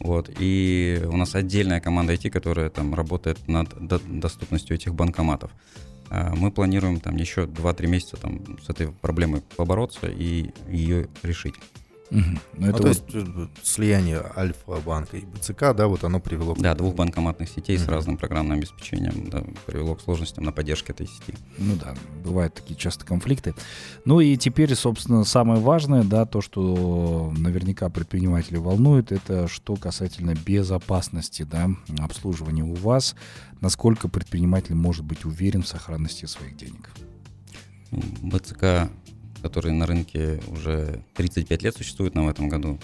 Вот. 0.00 0.30
И 0.38 1.00
у 1.10 1.16
нас 1.16 1.34
отдельная 1.34 1.80
команда 1.80 2.14
IT, 2.14 2.30
которая 2.30 2.70
там 2.70 2.94
работает 2.94 3.46
над 3.48 3.68
доступностью 4.20 4.76
этих 4.76 4.94
банкоматов. 4.94 5.50
А, 6.10 6.34
мы 6.34 6.50
планируем 6.50 7.00
там 7.00 7.16
еще 7.16 7.42
2-3 7.42 7.86
месяца 7.86 8.16
там, 8.16 8.58
с 8.64 8.70
этой 8.70 8.88
проблемой 8.88 9.42
побороться 9.56 10.08
и 10.08 10.50
ее 10.68 11.08
решить. 11.22 11.54
Угу. 12.10 12.20
Ну, 12.54 12.66
это 12.66 12.76
ну, 12.76 12.82
то 12.82 12.88
есть 12.88 13.04
э, 13.12 13.46
слияние 13.62 14.22
Альфа-банка 14.36 15.18
и 15.18 15.26
БЦК, 15.26 15.74
да, 15.74 15.88
вот 15.88 16.04
оно 16.04 16.20
привело 16.20 16.54
к... 16.54 16.58
Да, 16.58 16.74
двух 16.74 16.94
банкоматных 16.94 17.48
сетей 17.48 17.76
угу. 17.76 17.84
с 17.84 17.88
разным 17.88 18.16
программным 18.16 18.58
обеспечением, 18.58 19.28
да, 19.28 19.44
привело 19.66 19.94
к 19.94 20.00
сложностям 20.00 20.44
на 20.44 20.52
поддержке 20.52 20.92
этой 20.92 21.06
сети. 21.06 21.34
Ну 21.58 21.76
да, 21.76 21.94
бывают 22.24 22.54
такие 22.54 22.76
часто 22.76 23.04
конфликты. 23.04 23.54
Ну 24.04 24.20
и 24.20 24.36
теперь, 24.36 24.74
собственно, 24.74 25.24
самое 25.24 25.60
важное, 25.60 26.02
да, 26.02 26.24
то, 26.24 26.40
что 26.40 27.32
наверняка 27.36 27.90
предприниматели 27.90 28.56
волнует, 28.56 29.12
это 29.12 29.46
что 29.46 29.76
касательно 29.76 30.34
безопасности, 30.34 31.42
да, 31.42 31.70
обслуживания 31.98 32.64
у 32.64 32.74
вас, 32.74 33.14
насколько 33.60 34.08
предприниматель 34.08 34.74
может 34.74 35.04
быть 35.04 35.24
уверен 35.24 35.62
в 35.62 35.68
сохранности 35.68 36.24
своих 36.24 36.56
денег. 36.56 36.90
БЦК 37.90 38.90
который 39.42 39.72
на 39.72 39.86
рынке 39.86 40.40
уже 40.48 41.02
35 41.14 41.62
лет 41.62 41.76
существует 41.76 42.14
нам 42.14 42.26
в 42.26 42.28
этом 42.28 42.48
году. 42.48 42.78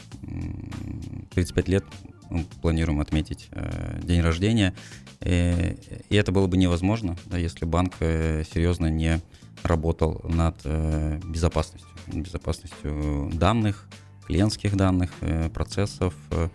35 1.34 1.68
лет 1.68 1.84
мы 2.30 2.44
планируем 2.62 3.00
отметить 3.00 3.48
э, 3.50 4.00
день 4.02 4.20
рождения. 4.20 4.74
Э, 5.20 5.74
и 6.08 6.16
это 6.16 6.32
было 6.32 6.46
бы 6.46 6.56
невозможно, 6.56 7.16
да, 7.26 7.38
если 7.38 7.64
банк 7.64 7.94
э, 8.00 8.44
серьезно 8.52 8.86
не 8.86 9.20
работал 9.62 10.20
над 10.24 10.56
э, 10.64 11.20
безопасностью. 11.24 11.90
Безопасностью 12.06 13.30
данных, 13.32 13.88
клиентских 14.26 14.76
данных, 14.76 15.10
э, 15.20 15.48
процессов. 15.50 16.14
Э, 16.30 16.48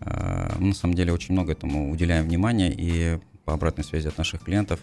э, 0.00 0.52
мы 0.58 0.68
на 0.68 0.74
самом 0.74 0.94
деле 0.94 1.12
очень 1.12 1.32
много 1.34 1.52
этому 1.52 1.90
уделяем 1.90 2.26
внимания 2.26 2.72
и 2.72 3.18
по 3.44 3.54
обратной 3.54 3.84
связи 3.84 4.08
от 4.08 4.18
наших 4.18 4.42
клиентов 4.42 4.80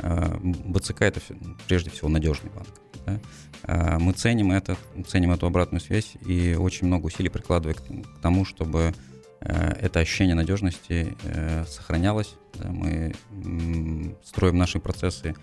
БЦК 0.00 1.02
это 1.02 1.20
прежде 1.66 1.90
всего 1.90 2.08
надежный 2.08 2.50
банк. 2.50 2.68
Да? 3.06 3.20
А, 3.62 3.98
мы 3.98 4.12
ценим 4.12 4.52
это, 4.52 4.76
ценим 5.06 5.32
эту 5.32 5.46
обратную 5.46 5.80
связь 5.80 6.14
и 6.26 6.54
очень 6.54 6.86
много 6.86 7.06
усилий 7.06 7.28
прикладываем 7.28 8.02
к 8.02 8.20
тому, 8.20 8.44
чтобы 8.44 8.94
э, 9.40 9.72
это 9.80 10.00
ощущение 10.00 10.34
надежности 10.34 11.16
э, 11.24 11.64
сохранялось. 11.66 12.34
Мы 12.62 13.14
строим 14.24 14.56
наши 14.56 14.78
процессы 14.78 15.34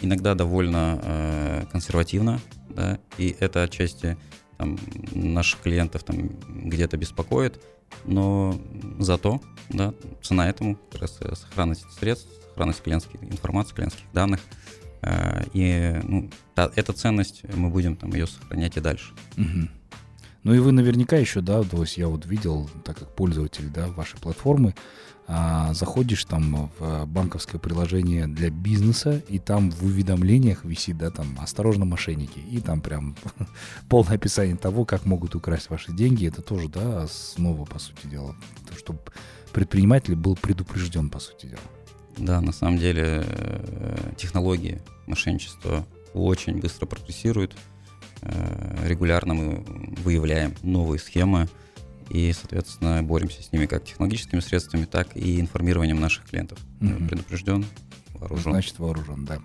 иногда 0.00 0.34
довольно 0.34 1.00
э, 1.02 1.64
консервативно, 1.70 2.40
да, 2.68 2.98
и 3.16 3.34
это 3.40 3.62
отчасти 3.62 4.16
там, 4.58 4.78
наших 5.12 5.60
клиентов 5.60 6.04
там 6.04 6.28
где-то 6.48 6.96
беспокоит, 6.96 7.60
но 8.04 8.58
зато 8.98 9.40
да, 9.70 9.94
цена 10.22 10.48
этому 10.48 10.76
как 10.90 11.02
раз 11.02 11.18
сохранность 11.34 11.86
средств, 11.98 12.28
сохранность 12.54 12.82
клиентских 12.82 13.22
информации, 13.22 13.74
клиентских 13.74 14.06
данных– 14.12 14.40
Э, 15.04 15.44
и 15.52 16.00
ну, 16.02 16.30
та, 16.54 16.70
эта 16.74 16.92
ценность, 16.92 17.42
мы 17.54 17.68
будем 17.68 17.96
там 17.96 18.12
ее 18.12 18.26
сохранять 18.26 18.76
и 18.76 18.80
дальше. 18.80 19.12
Угу. 19.36 19.68
Ну 20.44 20.54
и 20.54 20.58
вы 20.58 20.72
наверняка 20.72 21.16
еще, 21.16 21.40
да, 21.40 21.62
то 21.62 21.80
есть 21.82 21.96
я 21.96 22.08
вот 22.08 22.26
видел, 22.26 22.68
так 22.84 22.98
как 22.98 23.14
пользователь, 23.14 23.70
да, 23.70 23.88
вашей 23.88 24.18
платформы, 24.18 24.74
а, 25.26 25.72
заходишь 25.72 26.24
там 26.26 26.70
в 26.78 27.06
банковское 27.06 27.58
приложение 27.58 28.26
для 28.26 28.50
бизнеса, 28.50 29.22
и 29.28 29.38
там 29.38 29.70
в 29.70 29.84
уведомлениях 29.84 30.64
висит, 30.64 30.98
да, 30.98 31.10
там, 31.10 31.38
осторожно, 31.40 31.86
мошенники, 31.86 32.38
и 32.38 32.60
там 32.60 32.82
прям 32.82 33.16
полное 33.88 34.16
описание 34.16 34.56
того, 34.56 34.84
как 34.84 35.06
могут 35.06 35.34
украсть 35.34 35.70
ваши 35.70 35.92
деньги, 35.92 36.28
это 36.28 36.42
тоже, 36.42 36.68
да, 36.68 37.04
основа, 37.04 37.64
по 37.64 37.78
сути 37.78 38.06
дела, 38.06 38.36
чтобы 38.76 39.00
предприниматель 39.50 40.14
был 40.14 40.36
предупрежден, 40.36 41.08
по 41.08 41.20
сути 41.20 41.46
дела. 41.46 41.62
Да, 42.16 42.40
на 42.40 42.52
самом 42.52 42.78
деле 42.78 43.22
э, 43.24 44.12
технологии 44.16 44.80
мошенничества 45.06 45.86
очень 46.12 46.60
быстро 46.60 46.86
прогрессируют. 46.86 47.56
Э, 48.22 48.86
регулярно 48.86 49.34
мы 49.34 49.64
выявляем 50.02 50.54
новые 50.62 50.98
схемы 50.98 51.48
и, 52.10 52.32
соответственно, 52.32 53.02
боремся 53.02 53.42
с 53.42 53.52
ними 53.52 53.66
как 53.66 53.84
технологическими 53.84 54.40
средствами, 54.40 54.84
так 54.84 55.16
и 55.16 55.40
информированием 55.40 56.00
наших 56.00 56.24
клиентов. 56.26 56.58
Mm-hmm. 56.80 57.08
Предупрежден, 57.08 57.64
вооружен. 58.28 58.52
Значит, 58.52 58.78
вооружен, 58.78 59.24
да. 59.24 59.38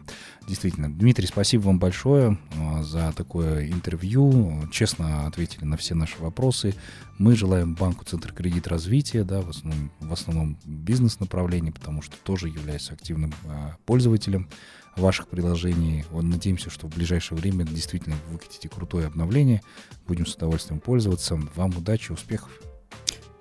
Действительно. 0.48 0.92
Дмитрий, 0.92 1.28
спасибо 1.28 1.64
вам 1.64 1.80
большое 1.80 2.38
э, 2.52 2.84
за 2.84 3.14
такое 3.16 3.68
интервью. 3.70 4.68
Честно 4.72 5.28
ответили 5.28 5.66
на 5.66 5.78
все 5.78 5.96
наши 5.96 6.20
вопросы. 6.20 6.76
Мы 7.18 7.36
желаем 7.36 7.76
банку 7.76 8.06
Центр 8.06 8.34
кредит 8.34 8.68
развития, 8.68 9.24
да, 9.24 9.42
в 9.42 9.50
основном, 9.50 9.92
в 10.00 10.14
основном 10.14 10.58
бизнес-направлении, 10.66 11.72
потому 11.72 12.02
что 12.02 12.16
тоже 12.24 12.48
являюсь 12.48 12.90
активным 12.92 13.34
э, 13.44 13.72
пользователем 13.86 14.50
ваших 14.96 15.28
приложений. 15.28 16.06
Надеемся, 16.12 16.70
что 16.70 16.88
в 16.88 16.96
ближайшее 16.96 17.38
время 17.38 17.66
действительно 17.66 18.16
выкатите 18.32 18.70
крутое 18.70 19.08
обновление. 19.08 19.62
Будем 20.08 20.26
с 20.26 20.36
удовольствием 20.36 20.80
пользоваться. 20.80 21.40
Вам 21.56 21.72
удачи, 21.78 22.12
успехов. 22.12 22.52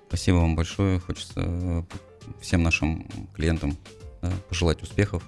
Спасибо 0.08 0.36
вам 0.36 0.56
большое. 0.56 1.00
Хочется 1.00 1.34
э, 1.36 1.82
всем 2.40 2.62
нашим 2.62 3.06
клиентам 3.34 3.76
пожелать 4.48 4.82
успехов 4.82 5.22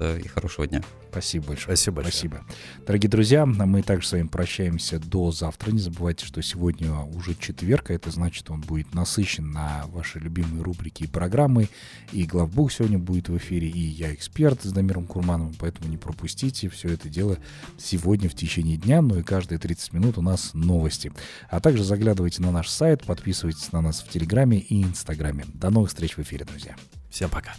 да, 0.00 0.18
и 0.18 0.26
хорошего 0.26 0.66
дня. 0.66 0.82
Спасибо 1.10 1.48
большое. 1.48 1.76
Спасибо 1.76 1.96
большое. 1.96 2.12
Спасибо. 2.12 2.40
Дорогие 2.86 3.10
друзья, 3.10 3.44
мы 3.44 3.82
также 3.82 4.06
с 4.06 4.12
вами 4.12 4.28
прощаемся 4.28 4.98
до 4.98 5.30
завтра. 5.30 5.72
Не 5.72 5.78
забывайте, 5.78 6.24
что 6.24 6.40
сегодня 6.40 6.94
уже 6.94 7.34
четверг, 7.34 7.90
а 7.90 7.94
это 7.94 8.10
значит, 8.10 8.48
он 8.50 8.60
будет 8.60 8.94
насыщен 8.94 9.50
на 9.50 9.84
ваши 9.88 10.20
любимые 10.20 10.62
рубрики 10.62 11.02
и 11.02 11.06
программы. 11.06 11.68
И 12.12 12.24
Главбук 12.24 12.72
сегодня 12.72 12.98
будет 12.98 13.28
в 13.28 13.36
эфире, 13.36 13.68
и 13.68 13.78
я 13.78 14.14
эксперт 14.14 14.62
с 14.62 14.72
Дамиром 14.72 15.06
Курмановым, 15.06 15.54
поэтому 15.58 15.90
не 15.90 15.98
пропустите 15.98 16.68
все 16.68 16.88
это 16.90 17.08
дело 17.08 17.38
сегодня 17.76 18.30
в 18.30 18.34
течение 18.34 18.76
дня, 18.76 19.02
ну 19.02 19.18
и 19.18 19.22
каждые 19.22 19.58
30 19.58 19.92
минут 19.92 20.16
у 20.16 20.22
нас 20.22 20.54
новости. 20.54 21.12
А 21.50 21.60
также 21.60 21.84
заглядывайте 21.84 22.40
на 22.40 22.52
наш 22.52 22.68
сайт, 22.68 23.04
подписывайтесь 23.04 23.72
на 23.72 23.82
нас 23.82 24.00
в 24.00 24.08
Телеграме 24.08 24.58
и 24.58 24.82
Инстаграме. 24.82 25.44
До 25.52 25.70
новых 25.70 25.90
встреч 25.90 26.16
в 26.16 26.20
эфире, 26.20 26.46
друзья. 26.46 26.76
Всем 27.10 27.28
пока. 27.28 27.54